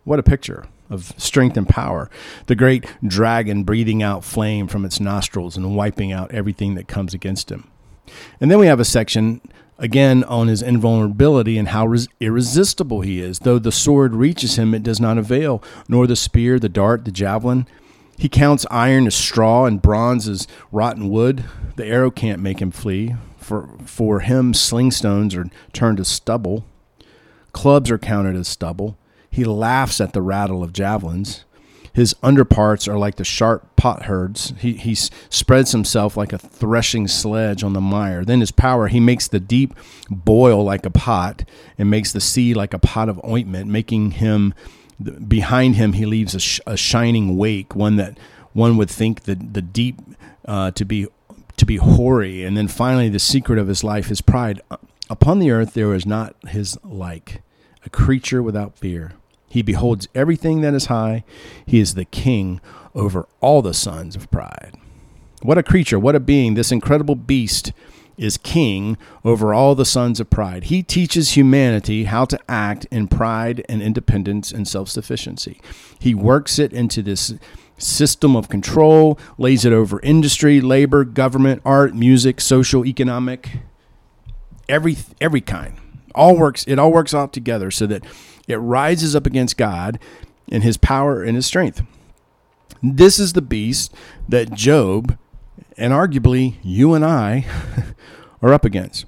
What 0.03 0.17
a 0.17 0.23
picture 0.23 0.65
of 0.89 1.13
strength 1.17 1.57
and 1.57 1.67
power. 1.67 2.09
The 2.45 2.55
great 2.55 2.85
dragon 3.05 3.63
breathing 3.63 4.01
out 4.01 4.23
flame 4.23 4.67
from 4.67 4.85
its 4.85 4.99
nostrils 4.99 5.57
and 5.57 5.75
wiping 5.75 6.11
out 6.11 6.31
everything 6.31 6.75
that 6.75 6.87
comes 6.87 7.13
against 7.13 7.51
him. 7.51 7.69
And 8.39 8.49
then 8.49 8.59
we 8.59 8.67
have 8.67 8.79
a 8.79 8.85
section 8.85 9.41
again 9.77 10.23
on 10.23 10.47
his 10.47 10.61
invulnerability 10.61 11.57
and 11.57 11.69
how 11.69 11.85
res- 11.85 12.07
irresistible 12.19 13.01
he 13.01 13.21
is. 13.21 13.39
Though 13.39 13.59
the 13.59 13.71
sword 13.71 14.15
reaches 14.15 14.57
him, 14.57 14.73
it 14.73 14.83
does 14.83 14.99
not 14.99 15.17
avail, 15.17 15.61
nor 15.87 16.07
the 16.07 16.15
spear, 16.15 16.59
the 16.59 16.69
dart, 16.69 17.05
the 17.05 17.11
javelin. 17.11 17.67
He 18.17 18.29
counts 18.29 18.65
iron 18.71 19.05
as 19.05 19.15
straw 19.15 19.65
and 19.65 19.81
bronze 19.81 20.27
as 20.27 20.47
rotten 20.71 21.09
wood. 21.09 21.45
The 21.75 21.85
arrow 21.85 22.09
can't 22.09 22.41
make 22.41 22.59
him 22.59 22.71
flee. 22.71 23.15
For, 23.37 23.69
for 23.85 24.21
him, 24.21 24.53
sling 24.53 24.91
stones 24.91 25.35
are 25.35 25.45
turned 25.71 25.97
to 25.97 26.05
stubble. 26.05 26.65
Clubs 27.53 27.91
are 27.91 27.99
counted 27.99 28.35
as 28.35 28.47
stubble. 28.47 28.97
He 29.37 29.43
laughs 29.43 30.01
at 30.01 30.13
the 30.13 30.21
rattle 30.23 30.63
of 30.63 30.73
javelins. 30.73 31.45
His 31.93 32.15
underparts 32.23 32.87
are 32.87 32.97
like 32.97 33.17
the 33.17 33.23
sharp 33.23 33.75
potsherds. 33.75 34.57
He, 34.57 34.73
he 34.73 34.95
spreads 34.95 35.73
himself 35.73 36.17
like 36.17 36.33
a 36.33 36.39
threshing 36.39 37.07
sledge 37.07 37.63
on 37.63 37.73
the 37.73 37.79
mire. 37.79 38.25
Then 38.25 38.39
his 38.39 38.49
power, 38.49 38.87
he 38.87 38.99
makes 38.99 39.27
the 39.27 39.39
deep 39.39 39.75
boil 40.09 40.63
like 40.63 40.87
a 40.87 40.89
pot 40.89 41.47
and 41.77 41.87
makes 41.87 42.11
the 42.11 42.19
sea 42.19 42.55
like 42.55 42.73
a 42.73 42.79
pot 42.79 43.09
of 43.09 43.23
ointment, 43.23 43.69
making 43.69 44.11
him, 44.11 44.55
behind 45.27 45.75
him, 45.75 45.93
he 45.93 46.07
leaves 46.07 46.33
a, 46.33 46.39
sh- 46.39 46.59
a 46.65 46.75
shining 46.75 47.37
wake, 47.37 47.75
one 47.75 47.97
that 47.97 48.17
one 48.53 48.75
would 48.77 48.89
think 48.89 49.25
the, 49.25 49.35
the 49.35 49.61
deep 49.61 49.99
uh, 50.45 50.71
to 50.71 50.83
be 50.83 51.05
to 51.57 51.65
be 51.65 51.75
hoary. 51.75 52.43
And 52.43 52.57
then 52.57 52.67
finally, 52.67 53.09
the 53.09 53.19
secret 53.19 53.59
of 53.59 53.67
his 53.67 53.83
life, 53.83 54.07
his 54.07 54.21
pride. 54.21 54.61
Upon 55.11 55.37
the 55.37 55.51
earth 55.51 55.75
there 55.75 55.93
is 55.93 56.07
not 56.07 56.35
his 56.47 56.75
like 56.83 57.43
a 57.85 57.89
creature 57.91 58.41
without 58.41 58.79
fear. 58.79 59.13
He 59.47 59.61
beholds 59.61 60.07
everything 60.13 60.61
that 60.61 60.73
is 60.73 60.85
high. 60.85 61.23
He 61.65 61.79
is 61.79 61.93
the 61.93 62.05
king 62.05 62.59
over 62.93 63.27
all 63.41 63.61
the 63.61 63.73
sons 63.73 64.15
of 64.15 64.29
pride. 64.31 64.73
What 65.41 65.57
a 65.57 65.63
creature, 65.63 65.99
what 65.99 66.15
a 66.15 66.19
being. 66.19 66.55
This 66.55 66.71
incredible 66.71 67.15
beast 67.15 67.71
is 68.17 68.37
king 68.37 68.97
over 69.23 69.53
all 69.53 69.75
the 69.75 69.85
sons 69.85 70.19
of 70.19 70.29
pride. 70.29 70.65
He 70.65 70.81
teaches 70.81 71.37
humanity 71.37 72.05
how 72.05 72.25
to 72.25 72.39
act 72.49 72.85
in 72.89 73.07
pride 73.07 73.63
and 73.69 73.81
independence 73.81 74.51
and 74.51 74.67
self 74.67 74.89
sufficiency. 74.89 75.61
He 75.99 76.15
works 76.15 76.57
it 76.57 76.73
into 76.73 77.03
this 77.03 77.35
system 77.77 78.35
of 78.35 78.49
control, 78.49 79.19
lays 79.37 79.63
it 79.63 79.71
over 79.71 79.99
industry, 80.01 80.59
labor, 80.59 81.03
government, 81.03 81.61
art, 81.63 81.93
music, 81.93 82.41
social, 82.41 82.85
economic, 82.85 83.59
every 84.67 84.97
every 85.21 85.41
kind 85.41 85.77
all 86.17 86.35
works 86.35 86.65
it 86.67 86.79
all 86.79 86.91
works 86.91 87.13
out 87.13 87.31
together 87.31 87.71
so 87.71 87.85
that 87.87 88.03
it 88.47 88.57
rises 88.57 89.15
up 89.15 89.25
against 89.25 89.57
God 89.57 89.99
and 90.51 90.63
his 90.63 90.77
power 90.77 91.23
and 91.23 91.35
his 91.35 91.45
strength. 91.45 91.81
This 92.81 93.19
is 93.19 93.33
the 93.33 93.41
beast 93.41 93.93
that 94.29 94.53
Job 94.53 95.17
and 95.77 95.93
arguably 95.93 96.55
you 96.63 96.93
and 96.93 97.05
I 97.05 97.45
are 98.41 98.53
up 98.53 98.65
against. 98.65 99.05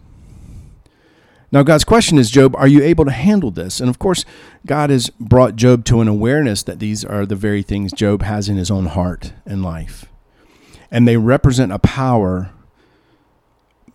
Now, 1.52 1.64
God's 1.64 1.84
question 1.84 2.20
is, 2.20 2.30
Job, 2.30 2.56
are 2.56 2.68
you 2.68 2.84
able 2.84 3.06
to 3.06 3.12
handle 3.12 3.50
this? 3.50 3.80
And 3.80 3.90
of 3.90 3.98
course, 3.98 4.24
God 4.68 4.92
has 4.92 5.10
brought 5.20 5.56
Job 5.56 5.84
to 5.86 6.00
an 6.00 6.08
awareness 6.08 6.62
that 6.64 6.78
these 6.78 7.04
are 7.04 7.26
the 7.26 7.36
very 7.36 7.64
things 7.64 7.92
Job 7.92 8.22
has 8.22 8.50
in 8.50 8.58
his 8.58 8.70
own 8.70 8.86
heart 8.86 9.34
and 9.48 9.64
life. 9.64 10.06
And 10.92 11.08
they 11.08 11.18
represent 11.18 11.72
a 11.72 11.80
power 11.80 12.52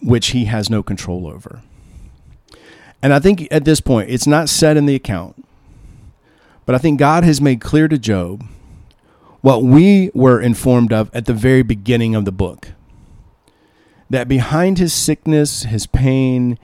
which 0.03 0.29
he 0.29 0.47
has 0.47 0.69
no 0.69 0.83
control 0.83 1.29
over. 1.29 1.63
And 3.05 3.13
I 3.13 3.19
think 3.19 3.47
at 3.51 3.67
this 3.67 3.83
point, 3.83 4.09
it's 4.09 4.27
not 4.27 4.49
said 4.49 4.79
in 4.79 4.87
the 4.87 4.95
account, 4.95 5.45
but 6.65 6.75
I 6.75 6.79
think 6.79 6.99
God 6.99 7.23
has 7.23 7.39
made 7.39 7.61
clear 7.61 7.87
to 7.87 7.99
Job 7.99 8.47
what 9.43 9.63
we 9.63 10.11
were 10.15 10.41
informed 10.41 10.91
of 10.91 11.15
at 11.15 11.27
the 11.27 11.35
very 11.35 11.63
beginning 11.63 12.15
of 12.15 12.25
the 12.25 12.33
book 12.33 12.69
that 14.09 14.27
behind 14.27 14.79
his 14.79 14.95
sickness, 14.95 15.65
his 15.65 15.87
pain, 15.87 16.59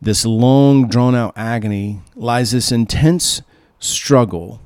this 0.00 0.24
long 0.24 0.88
drawn 0.88 1.14
out 1.14 1.34
agony 1.36 2.00
lies 2.14 2.52
this 2.52 2.72
intense 2.72 3.42
struggle 3.78 4.62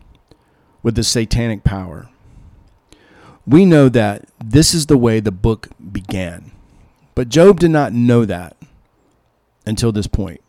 with 0.85 0.94
the 0.94 1.03
satanic 1.03 1.64
power. 1.64 2.09
We 3.44 3.64
know 3.64 3.88
that 3.88 4.29
this 4.38 4.73
is 4.75 4.87
the 4.87 4.96
way 4.96 5.18
the 5.18 5.33
book 5.33 5.70
began. 5.90 6.53
But 7.16 7.31
Job 7.31 7.59
did 7.59 7.73
not 7.73 7.92
know 7.92 8.25
that 8.27 8.57
until 9.66 9.90
this 9.90 10.07
point. 10.07 10.40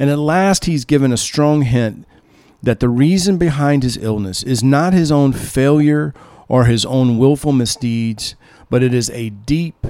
And 0.00 0.08
at 0.08 0.18
last, 0.18 0.64
he's 0.64 0.86
given 0.86 1.12
a 1.12 1.18
strong 1.18 1.60
hint 1.60 2.06
that 2.62 2.80
the 2.80 2.88
reason 2.88 3.36
behind 3.36 3.82
his 3.82 3.98
illness 3.98 4.42
is 4.42 4.64
not 4.64 4.94
his 4.94 5.12
own 5.12 5.34
failure 5.34 6.14
or 6.48 6.64
his 6.64 6.86
own 6.86 7.18
willful 7.18 7.52
misdeeds, 7.52 8.34
but 8.70 8.82
it 8.82 8.94
is 8.94 9.10
a 9.10 9.28
deep 9.28 9.86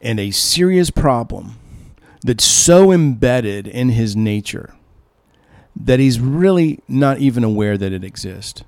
and 0.00 0.18
a 0.18 0.30
serious 0.30 0.88
problem 0.88 1.58
that's 2.24 2.44
so 2.44 2.90
embedded 2.90 3.68
in 3.68 3.90
his 3.90 4.16
nature 4.16 4.74
that 5.76 6.00
he's 6.00 6.18
really 6.18 6.80
not 6.88 7.18
even 7.18 7.44
aware 7.44 7.76
that 7.76 7.92
it 7.92 8.04
exists. 8.04 8.64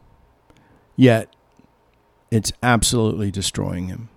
Yet, 0.97 1.35
it's 2.31 2.53
absolutely 2.62 3.31
destroying 3.31 3.88
him. 3.88 4.11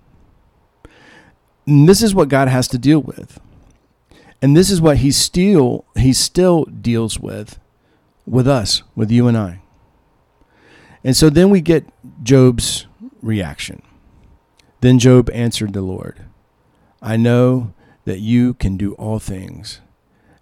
And 1.66 1.88
this 1.88 2.02
is 2.02 2.14
what 2.14 2.28
God 2.28 2.50
has 2.50 2.68
to 2.70 2.78
deal 2.78 3.00
with. 3.00 3.40
And 4.42 4.56
this 4.56 4.70
is 4.70 4.80
what 4.80 4.98
he 4.98 5.12
still 5.12 5.86
he 5.96 6.14
still 6.14 6.66
deals 6.66 7.20
with 7.20 7.60
with 8.26 8.48
us, 8.48 8.84
with 8.96 9.10
you 9.10 9.28
and 9.28 9.38
I. 9.38 9.62
And 11.04 11.16
so 11.16 11.30
then 11.30 11.50
we 11.50 11.62
get 11.62 11.86
Job's 12.24 12.86
reaction. 13.22 13.82
Then 14.82 15.00
Job 15.00 15.30
answered 15.32 15.74
the 15.74 15.82
Lord, 15.82 16.26
I 17.02 17.18
know 17.18 17.74
that 18.06 18.20
you 18.20 18.54
can 18.54 18.78
do 18.78 18.94
all 18.94 19.20
things, 19.20 19.80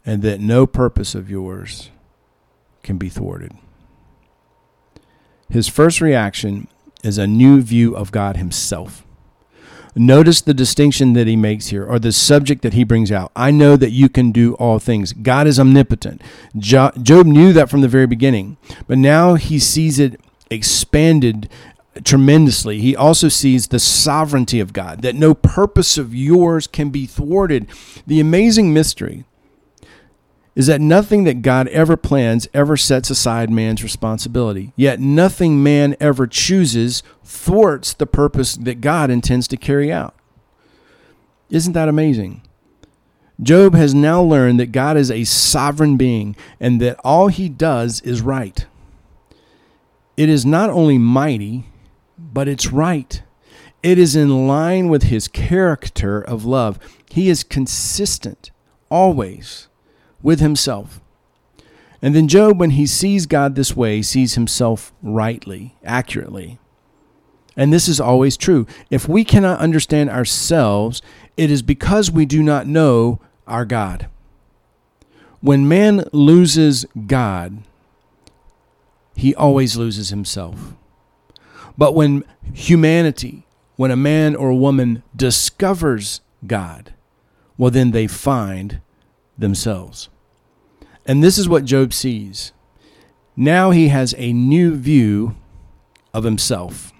and 0.06 0.22
that 0.24 0.40
no 0.40 0.66
purpose 0.66 1.16
of 1.16 1.30
yours 1.30 1.90
can 2.84 2.98
be 2.98 3.10
thwarted. 3.10 3.54
His 5.50 5.68
first 5.68 6.02
reaction 6.02 6.68
is 7.04 7.18
a 7.18 7.28
new 7.28 7.62
view 7.62 7.96
of 7.96 8.12
God 8.12 8.38
himself. 8.38 9.05
Notice 9.98 10.42
the 10.42 10.54
distinction 10.54 11.14
that 11.14 11.26
he 11.26 11.38
makes 11.38 11.68
here, 11.68 11.86
or 11.86 12.00
the 12.00 12.12
subject 12.12 12.62
that 12.64 12.74
he 12.74 12.84
brings 12.84 13.12
out. 13.12 13.32
I 13.36 13.50
know 13.52 13.78
that 13.78 13.92
you 13.92 14.10
can 14.10 14.32
do 14.32 14.54
all 14.56 14.78
things. 14.78 15.14
God 15.14 15.48
is 15.48 15.60
omnipotent. 15.60 16.22
Job 16.58 17.26
knew 17.26 17.54
that 17.54 17.70
from 17.70 17.80
the 17.82 17.88
very 17.88 18.06
beginning, 18.06 18.58
but 18.88 18.98
now 18.98 19.36
he 19.36 19.58
sees 19.58 19.98
it 19.98 20.20
expanded 20.52 21.50
tremendously. 22.04 22.80
He 22.80 22.94
also 22.94 23.30
sees 23.30 23.68
the 23.68 23.80
sovereignty 23.80 24.60
of 24.60 24.74
God, 24.74 25.02
that 25.02 25.16
no 25.16 25.34
purpose 25.34 25.98
of 25.98 26.14
yours 26.14 26.68
can 26.68 26.90
be 26.90 27.06
thwarted. 27.06 27.68
The 28.06 28.20
amazing 28.20 28.74
mystery 28.74 29.24
is 30.56 30.68
that 30.68 30.80
nothing 30.80 31.26
that 31.26 31.41
God 31.41 31.68
ever 31.68 31.98
plans 31.98 32.48
ever 32.54 32.78
sets 32.78 33.10
aside 33.10 33.50
man's 33.50 33.84
responsibility. 33.84 34.72
Yet 34.76 35.00
nothing 35.02 35.62
man 35.62 35.96
ever 36.00 36.28
chooses 36.28 37.04
thwarts 37.24 37.94
the 37.94 38.08
purpose 38.08 38.56
that 38.56 38.82
God 38.82 39.10
intends 39.10 39.48
to 39.50 39.58
carry 39.58 39.91
out. 39.91 40.15
Isn't 41.50 41.74
that 41.74 41.89
amazing? 41.89 42.41
Job 43.41 43.76
has 43.76 43.94
now 43.94 44.22
learned 44.22 44.60
that 44.62 44.72
God 44.72 44.96
is 44.96 45.12
a 45.12 45.26
sovereign 45.26 45.98
being 45.98 46.38
and 46.60 46.80
that 46.82 47.00
all 47.04 47.28
he 47.28 47.50
does 47.50 48.00
is 48.02 48.22
right. 48.22 48.65
It 50.15 50.30
is 50.30 50.46
not 50.46 50.70
only 50.70 50.98
mighty, 50.98 51.65
but 52.18 52.48
it's 52.48 52.72
right. 52.72 53.22
It 53.84 54.00
is 54.00 54.15
in 54.15 54.48
line 54.48 54.88
with 54.88 55.04
his 55.04 55.28
character 55.28 56.22
of 56.22 56.46
love. 56.46 56.80
He 57.10 57.28
is 57.28 57.44
consistent, 57.44 58.52
always, 58.89 59.68
with 60.26 60.40
himself. 60.40 61.00
And 62.02 62.16
then 62.16 62.28
Job, 62.28 62.60
when 62.60 62.72
he 62.72 62.88
sees 62.88 63.28
God 63.28 63.54
this 63.54 63.76
way, 63.76 64.02
sees 64.02 64.34
himself 64.34 64.92
rightly, 65.04 65.76
accurately. 65.84 66.58
And 67.56 67.72
this 67.72 67.88
is 67.88 68.02
always 68.02 68.36
true. 68.36 68.66
If 68.90 69.08
we 69.08 69.24
cannot 69.24 69.60
understand 69.60 70.10
ourselves, 70.10 71.04
it 71.38 71.52
is 71.52 71.62
because 71.62 72.10
we 72.10 72.26
do 72.26 72.42
not 72.42 72.66
know 72.66 73.22
our 73.48 73.66
God. 73.66 74.08
When 75.42 75.68
man 75.68 76.06
loses 76.12 76.88
God, 77.06 77.60
he 79.16 79.36
always 79.36 79.78
loses 79.78 80.10
himself. 80.10 80.74
But 81.78 81.94
when 81.94 82.24
humanity, 82.52 83.46
when 83.76 83.92
a 83.92 83.96
man 83.96 84.36
or 84.36 84.50
a 84.50 84.56
woman 84.56 85.04
discovers 85.16 86.22
God, 86.48 86.96
well, 87.60 87.70
then 87.70 87.92
they 87.92 88.08
find 88.08 88.82
themselves. 89.38 90.10
And 91.06 91.24
this 91.24 91.38
is 91.38 91.48
what 91.48 91.65
Job 91.65 91.94
sees. 91.94 92.52
Now 93.36 93.72
he 93.72 93.89
has 93.89 94.15
a 94.18 94.34
new 94.34 94.76
view 94.76 95.36
of 96.13 96.24
himself. 96.24 96.91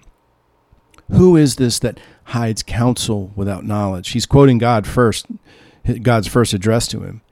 Who 1.10 1.36
is 1.36 1.56
this 1.56 1.78
that 1.80 2.00
hides 2.24 2.62
counsel 2.62 3.32
without 3.34 3.64
knowledge? 3.64 4.10
He's 4.10 4.26
quoting 4.26 4.58
God 4.58 4.86
first, 4.86 5.26
God's 6.02 6.28
first 6.28 6.52
address 6.52 6.88
to 6.88 7.00
him. 7.00 7.22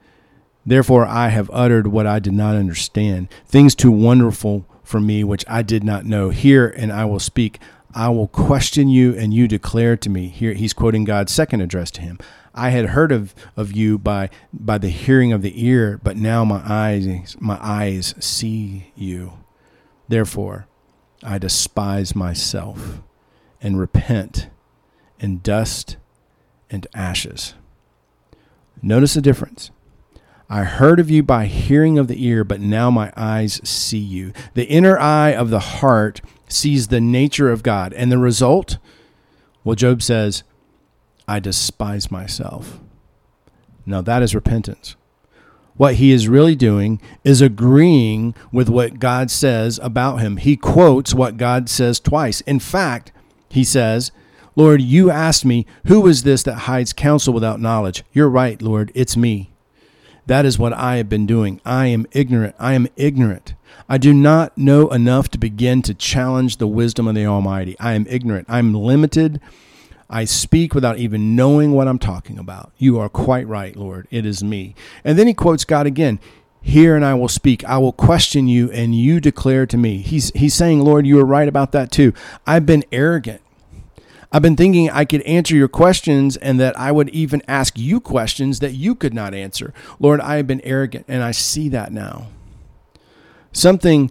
Therefore, 0.66 1.04
I 1.04 1.28
have 1.28 1.50
uttered 1.52 1.88
what 1.88 2.06
I 2.06 2.18
did 2.18 2.32
not 2.32 2.56
understand, 2.56 3.28
things 3.46 3.74
too 3.74 3.90
wonderful 3.90 4.64
for 4.82 5.00
me 5.00 5.22
which 5.24 5.44
I 5.48 5.62
did 5.62 5.84
not 5.84 6.06
know. 6.06 6.30
Hear 6.30 6.68
and 6.68 6.92
I 6.92 7.04
will 7.04 7.20
speak. 7.20 7.58
I 7.94 8.08
will 8.08 8.28
question 8.28 8.88
you 8.88 9.14
and 9.14 9.34
you 9.34 9.46
declare 9.46 9.96
to 9.98 10.10
me. 10.10 10.28
Here 10.28 10.54
he's 10.54 10.72
quoting 10.72 11.04
God's 11.04 11.32
second 11.32 11.60
address 11.60 11.90
to 11.92 12.00
him. 12.00 12.18
I 12.54 12.70
had 12.70 12.90
heard 12.90 13.10
of, 13.12 13.34
of 13.56 13.72
you 13.72 13.98
by 13.98 14.30
by 14.52 14.78
the 14.78 14.88
hearing 14.88 15.32
of 15.32 15.42
the 15.42 15.66
ear, 15.66 16.00
but 16.02 16.16
now 16.16 16.44
my 16.44 16.62
eyes 16.64 17.36
my 17.40 17.58
eyes 17.60 18.14
see 18.20 18.92
you. 18.94 19.34
Therefore, 20.08 20.66
I 21.22 21.38
despise 21.38 22.14
myself 22.14 23.00
and 23.60 23.78
repent 23.78 24.48
in 25.18 25.40
dust 25.40 25.96
and 26.70 26.86
ashes. 26.94 27.54
Notice 28.82 29.14
the 29.14 29.20
difference. 29.20 29.70
I 30.50 30.64
heard 30.64 31.00
of 31.00 31.10
you 31.10 31.22
by 31.22 31.46
hearing 31.46 31.98
of 31.98 32.06
the 32.06 32.24
ear, 32.26 32.44
but 32.44 32.60
now 32.60 32.90
my 32.90 33.12
eyes 33.16 33.60
see 33.68 33.98
you. 33.98 34.32
The 34.52 34.66
inner 34.66 34.98
eye 34.98 35.32
of 35.34 35.48
the 35.48 35.58
heart 35.58 36.20
sees 36.48 36.88
the 36.88 37.00
nature 37.00 37.50
of 37.50 37.62
God. 37.62 37.94
And 37.94 38.12
the 38.12 38.18
result? 38.18 38.76
Well, 39.64 39.74
Job 39.74 40.02
says, 40.02 40.44
I 41.26 41.40
despise 41.40 42.10
myself. 42.10 42.80
Now, 43.87 44.00
that 44.02 44.22
is 44.22 44.34
repentance. 44.34 44.96
What 45.76 45.96
he 45.96 46.12
is 46.12 46.28
really 46.28 46.54
doing 46.54 47.00
is 47.24 47.40
agreeing 47.40 48.34
with 48.52 48.68
what 48.68 49.00
God 49.00 49.30
says 49.30 49.80
about 49.82 50.18
him. 50.18 50.37
He 50.37 50.56
quotes 50.56 51.12
what 51.12 51.37
God 51.37 51.68
says 51.68 51.98
twice. 51.98 52.40
In 52.42 52.60
fact, 52.60 53.10
he 53.48 53.64
says, 53.64 54.12
Lord, 54.56 54.80
you 54.80 55.10
asked 55.10 55.44
me, 55.44 55.66
who 55.87 56.06
is 56.06 56.22
this 56.22 56.44
that 56.44 56.54
hides 56.54 56.92
counsel 56.92 57.34
without 57.34 57.60
knowledge? 57.60 58.04
You're 58.12 58.28
right, 58.28 58.62
Lord, 58.62 58.92
it's 58.94 59.16
me. 59.16 59.50
That 60.26 60.46
is 60.46 60.58
what 60.58 60.72
I 60.72 60.96
have 60.96 61.08
been 61.08 61.26
doing. 61.26 61.60
I 61.64 61.87
am 61.87 62.06
ignorant. 62.12 62.54
I 62.58 62.74
am 62.74 62.87
ignorant. 62.96 63.54
I 63.88 63.98
do 63.98 64.14
not 64.14 64.56
know 64.56 64.88
enough 64.88 65.28
to 65.30 65.38
begin 65.38 65.82
to 65.82 65.92
challenge 65.92 66.56
the 66.56 66.68
wisdom 66.68 67.08
of 67.08 67.16
the 67.16 67.26
Almighty. 67.26 67.76
I 67.80 67.94
am 67.94 68.06
ignorant. 68.08 68.46
I'm 68.48 68.72
limited. 68.72 69.40
I 70.08 70.24
speak 70.24 70.74
without 70.74 70.98
even 70.98 71.34
knowing 71.34 71.72
what 71.72 71.88
I'm 71.88 71.98
talking 71.98 72.38
about. 72.38 72.72
You 72.78 72.98
are 72.98 73.08
quite 73.08 73.46
right, 73.46 73.74
Lord. 73.74 74.06
It 74.10 74.26
is 74.26 74.44
me. 74.44 74.74
And 75.04 75.18
then 75.18 75.26
he 75.26 75.34
quotes 75.34 75.64
God 75.64 75.86
again. 75.86 76.20
Hear 76.60 76.96
and 76.96 77.04
I 77.04 77.14
will 77.14 77.28
speak. 77.28 77.64
I 77.64 77.78
will 77.78 77.92
question 77.92 78.48
you 78.48 78.70
and 78.70 78.94
you 78.94 79.20
declare 79.20 79.66
to 79.66 79.76
me. 79.76 79.98
He's, 79.98 80.30
he's 80.30 80.54
saying, 80.54 80.80
Lord, 80.80 81.06
you 81.06 81.18
are 81.20 81.24
right 81.24 81.48
about 81.48 81.72
that 81.72 81.90
too. 81.90 82.12
I've 82.46 82.64
been 82.64 82.84
arrogant. 82.90 83.42
I've 84.32 84.42
been 84.42 84.56
thinking 84.56 84.90
I 84.90 85.04
could 85.04 85.22
answer 85.22 85.54
your 85.54 85.68
questions 85.68 86.36
and 86.36 86.58
that 86.58 86.76
I 86.78 86.90
would 86.90 87.08
even 87.10 87.40
ask 87.46 87.78
you 87.78 88.00
questions 88.00 88.60
that 88.60 88.72
you 88.72 88.94
could 88.94 89.14
not 89.14 89.32
answer. 89.32 89.72
Lord, 90.00 90.20
I 90.20 90.36
have 90.36 90.46
been 90.46 90.60
arrogant 90.62 91.04
and 91.06 91.22
I 91.22 91.30
see 91.30 91.68
that 91.68 91.92
now. 91.92 92.28
Something 93.52 94.10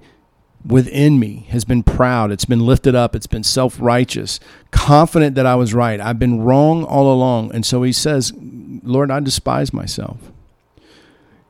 within 0.65 1.19
me 1.19 1.47
has 1.49 1.65
been 1.65 1.84
proud. 1.84 2.32
It's 2.32 2.45
been 2.45 2.65
lifted 2.65 2.95
up. 2.95 3.15
It's 3.15 3.28
been 3.28 3.43
self 3.43 3.80
righteous, 3.80 4.39
confident 4.71 5.36
that 5.36 5.45
I 5.45 5.56
was 5.56 5.73
right. 5.73 5.99
I've 5.99 6.19
been 6.19 6.41
wrong 6.41 6.84
all 6.84 7.12
along. 7.12 7.54
And 7.54 7.65
so 7.65 7.84
he 7.84 7.91
says, 7.91 8.34
Lord, 8.38 9.12
I 9.12 9.19
despise 9.19 9.73
myself. 9.73 10.17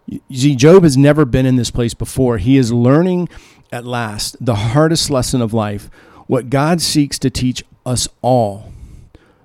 You 0.06 0.20
see, 0.38 0.56
Job 0.56 0.84
has 0.84 0.98
never 0.98 1.26
been 1.26 1.46
in 1.46 1.56
this 1.56 1.72
place 1.72 1.94
before. 1.94 2.38
He 2.38 2.58
is 2.58 2.74
learning 2.74 3.30
at 3.72 3.86
last 3.86 4.36
the 4.40 4.56
hardest 4.56 5.10
lesson 5.10 5.42
of 5.42 5.54
life, 5.54 5.90
what 6.28 6.50
God 6.50 6.82
seeks 6.82 7.18
to 7.20 7.30
teach 7.30 7.64
us 7.86 8.08
all. 8.22 8.72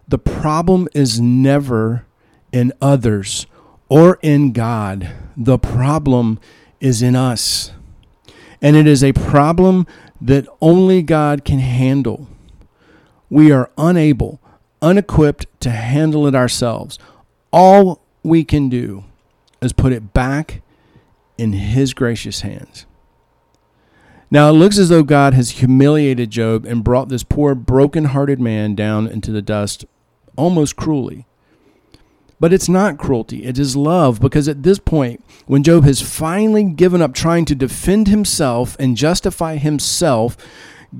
The 0.06 0.18
problem 0.18 0.88
is 0.94 1.20
never 1.20 2.04
in 2.52 2.72
others 2.80 3.46
or 3.88 4.18
in 4.22 4.52
God. 4.52 5.10
The 5.36 5.58
problem 5.58 6.38
is 6.80 7.02
in 7.02 7.14
us. 7.14 7.72
And 8.60 8.74
it 8.74 8.86
is 8.86 9.04
a 9.04 9.12
problem 9.12 9.86
that 10.20 10.48
only 10.60 11.02
God 11.02 11.44
can 11.44 11.60
handle. 11.60 12.28
We 13.30 13.52
are 13.52 13.70
unable, 13.78 14.40
unequipped 14.82 15.46
to 15.60 15.70
handle 15.70 16.26
it 16.26 16.34
ourselves. 16.34 16.98
All 17.52 18.00
we 18.22 18.42
can 18.42 18.68
do 18.68 19.04
is 19.60 19.72
put 19.72 19.92
it 19.92 20.12
back 20.12 20.62
in 21.36 21.52
His 21.52 21.94
gracious 21.94 22.40
hands. 22.40 22.84
Now 24.30 24.50
it 24.50 24.54
looks 24.54 24.76
as 24.76 24.88
though 24.88 25.04
God 25.04 25.34
has 25.34 25.50
humiliated 25.50 26.30
Job 26.30 26.66
and 26.66 26.82
brought 26.82 27.08
this 27.08 27.22
poor, 27.22 27.54
broken-hearted 27.54 28.40
man 28.40 28.74
down 28.74 29.06
into 29.06 29.30
the 29.30 29.40
dust 29.40 29.84
almost 30.36 30.74
cruelly. 30.74 31.26
But 32.40 32.52
it's 32.52 32.68
not 32.68 32.98
cruelty, 32.98 33.44
it 33.44 33.58
is 33.58 33.76
love, 33.76 34.20
because 34.20 34.46
at 34.46 34.62
this 34.62 34.78
point, 34.78 35.24
when 35.46 35.64
Job 35.64 35.84
has 35.84 36.00
finally 36.00 36.64
given 36.64 37.02
up 37.02 37.12
trying 37.12 37.44
to 37.46 37.54
defend 37.54 38.06
himself 38.06 38.76
and 38.78 38.96
justify 38.96 39.56
himself, 39.56 40.36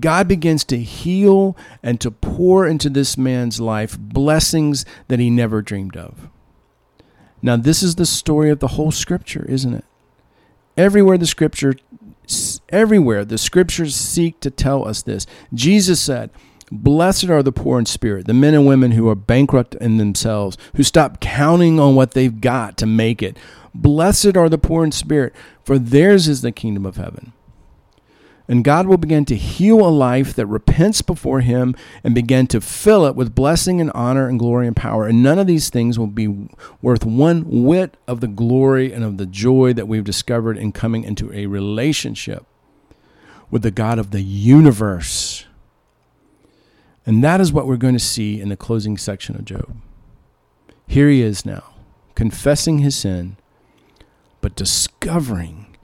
God 0.01 0.27
begins 0.27 0.65
to 0.65 0.79
heal 0.79 1.57
and 1.83 2.01
to 2.01 2.11
pour 2.11 2.67
into 2.67 2.91
this 2.91 3.17
man's 3.17 3.61
life 3.61 3.97
blessings 3.99 4.85
that 5.07 5.21
he 5.21 5.31
never 5.31 5.63
dreamed 5.63 5.97
of. 5.97 6.29
Now, 7.41 7.57
this 7.57 7.83
is 7.83 7.95
the 7.95 8.07
story 8.07 8.51
of 8.51 8.59
the 8.59 8.69
whole 8.69 8.91
scripture, 8.91 9.47
isn't 9.49 9.75
it? 9.75 9.85
Everywhere 10.77 11.19
the 11.19 11.27
scripture 11.27 11.75
everywhere 12.69 13.25
the 13.25 13.39
scriptures 13.39 13.97
seek 13.97 14.39
to 14.41 14.51
tell 14.51 14.87
us 14.87 15.03
this. 15.03 15.27
Jesus 15.55 16.01
said, 16.01 16.31
Blessed 16.71 17.31
are 17.31 17.43
the 17.43 17.53
poor 17.53 17.79
in 17.79 17.87
spirit, 17.87 18.27
the 18.27 18.35
men 18.35 18.55
and 18.55 18.67
women 18.67 18.93
who 18.93 19.09
are 19.09 19.15
bankrupt 19.15 19.75
in 19.77 19.97
themselves, 19.97 20.59
who 20.75 20.83
stop 20.83 21.21
counting 21.21 21.81
on 21.81 21.95
what 21.95 22.13
they've 22.13 22.41
got 22.41 22.77
to 22.79 22.87
make 22.87 23.23
it. 23.23 23.37
Blessed 23.75 24.37
are 24.37 24.49
the 24.49 24.59
poor 24.59 24.85
in 24.85 24.93
spirit, 24.93 25.35
for 25.65 25.79
theirs 25.79 26.29
is 26.29 26.43
the 26.43 26.53
kingdom 26.53 26.85
of 26.85 26.97
heaven. 26.97 27.33
And 28.51 28.65
God 28.65 28.87
will 28.87 28.97
begin 28.97 29.27
to 29.27 29.37
heal 29.37 29.87
a 29.87 29.91
life 29.91 30.35
that 30.35 30.47
repents 30.47 31.03
before 31.03 31.41
Him 31.43 31.77
and 32.03 32.15
begin 32.15 32.47
to 32.49 32.63
fill 32.63 33.05
it 33.05 33.15
with 33.15 33.35
blessing 33.35 33.79
and 33.79 33.93
honor 33.95 34.27
and 34.27 34.39
glory 34.39 34.67
and 34.67 34.75
power. 34.75 35.07
And 35.07 35.23
none 35.23 35.39
of 35.39 35.47
these 35.47 35.69
things 35.69 35.99
will 35.99 36.07
be 36.07 36.49
worth 36.81 37.05
one 37.05 37.45
whit 37.47 37.99
of 38.07 38.21
the 38.21 38.27
glory 38.27 38.91
and 38.91 39.05
of 39.05 39.19
the 39.19 39.27
joy 39.27 39.75
that 39.75 39.87
we've 39.87 40.03
discovered 40.03 40.57
in 40.57 40.73
coming 40.73 41.05
into 41.05 41.31
a 41.35 41.45
relationship 41.45 42.47
with 43.51 43.61
the 43.63 43.71
God 43.71 43.99
of 43.99 44.13
the 44.13 44.23
universe. 44.23 45.45
And 47.09 47.25
that 47.25 47.41
is 47.41 47.55
what 47.55 47.67
we're 47.67 47.79
going 47.79 47.95
to 47.95 47.99
see 47.99 48.39
in 48.39 48.51
the 48.51 48.57
closing 48.57 48.99
section 48.99 49.35
of 49.35 49.47
Job. 49.47 49.79
Here 50.87 51.09
he 51.09 51.23
is 51.23 51.47
now, 51.47 51.73
confessing 52.15 52.81
his 52.81 52.97
sin, 52.97 53.39
but 54.43 54.55
discovering 54.55 55.75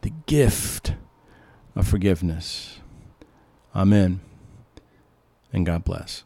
the 0.00 0.10
gift 0.26 0.94
of 1.76 1.86
forgiveness. 1.86 2.80
Amen. 3.76 4.22
And 5.52 5.64
God 5.64 5.84
bless. 5.84 6.20